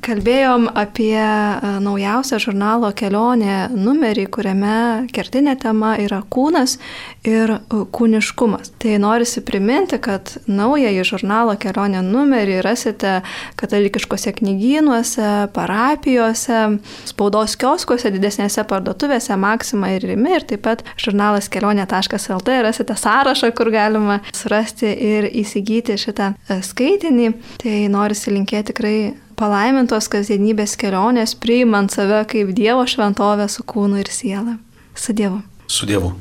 Kalbėjom 0.00 0.70
apie 0.72 1.20
e, 1.20 1.74
naujausią 1.84 2.40
žurnalo 2.40 2.94
kelionė 2.96 3.68
numerį, 3.76 4.24
kuriame 4.32 4.78
kertinė 5.12 5.58
tema 5.60 5.98
yra 6.00 6.22
kūnas 6.32 6.78
ir 7.26 7.54
e, 7.54 7.60
kūniškumas. 7.94 8.72
Tai 8.82 8.96
norisi 9.02 9.42
priminti, 9.46 9.98
kad 10.02 10.34
naująjį 10.50 11.04
žurnalo 11.06 11.54
kelionė 11.60 12.02
numerį 12.06 12.60
rasite 12.64 13.20
katalikiškose 13.60 14.34
knygynuose, 14.38 15.30
parapijose, 15.54 16.62
spaudos 17.08 17.56
kioskuose, 17.60 18.12
didesnėse 18.14 18.64
parduotuvėse, 18.68 19.36
Maksima 19.42 19.92
ir 19.96 20.06
Rimi 20.06 20.36
ir 20.36 20.46
taip 20.48 20.64
pat 20.66 20.84
žurnalas 21.00 21.50
kelionė.lt 21.52 22.58
rasite 22.66 22.96
sąrašą, 22.98 23.52
kur 23.56 23.72
galima 23.74 24.20
surasti 24.34 24.90
ir 24.92 25.30
įsigyti 25.30 25.98
šitą 26.00 26.32
e, 26.34 26.60
skaitinį. 26.64 27.32
Tai 27.62 27.76
norisi 27.92 28.34
linkėti 28.34 28.72
tikrai 28.72 28.96
palaimintos 29.38 30.08
kasdienybės 30.12 30.76
kelionės, 30.80 31.36
priimant 31.38 31.92
save 31.94 32.24
kaip 32.30 32.52
Dievo 32.56 32.86
šventovę 32.88 33.48
su 33.50 33.64
kūnu 33.66 34.02
ir 34.02 34.12
siela. 34.12 34.58
Su 34.94 35.16
Dievu. 35.16 35.42
Su 35.66 35.88
Dievu. 35.88 36.12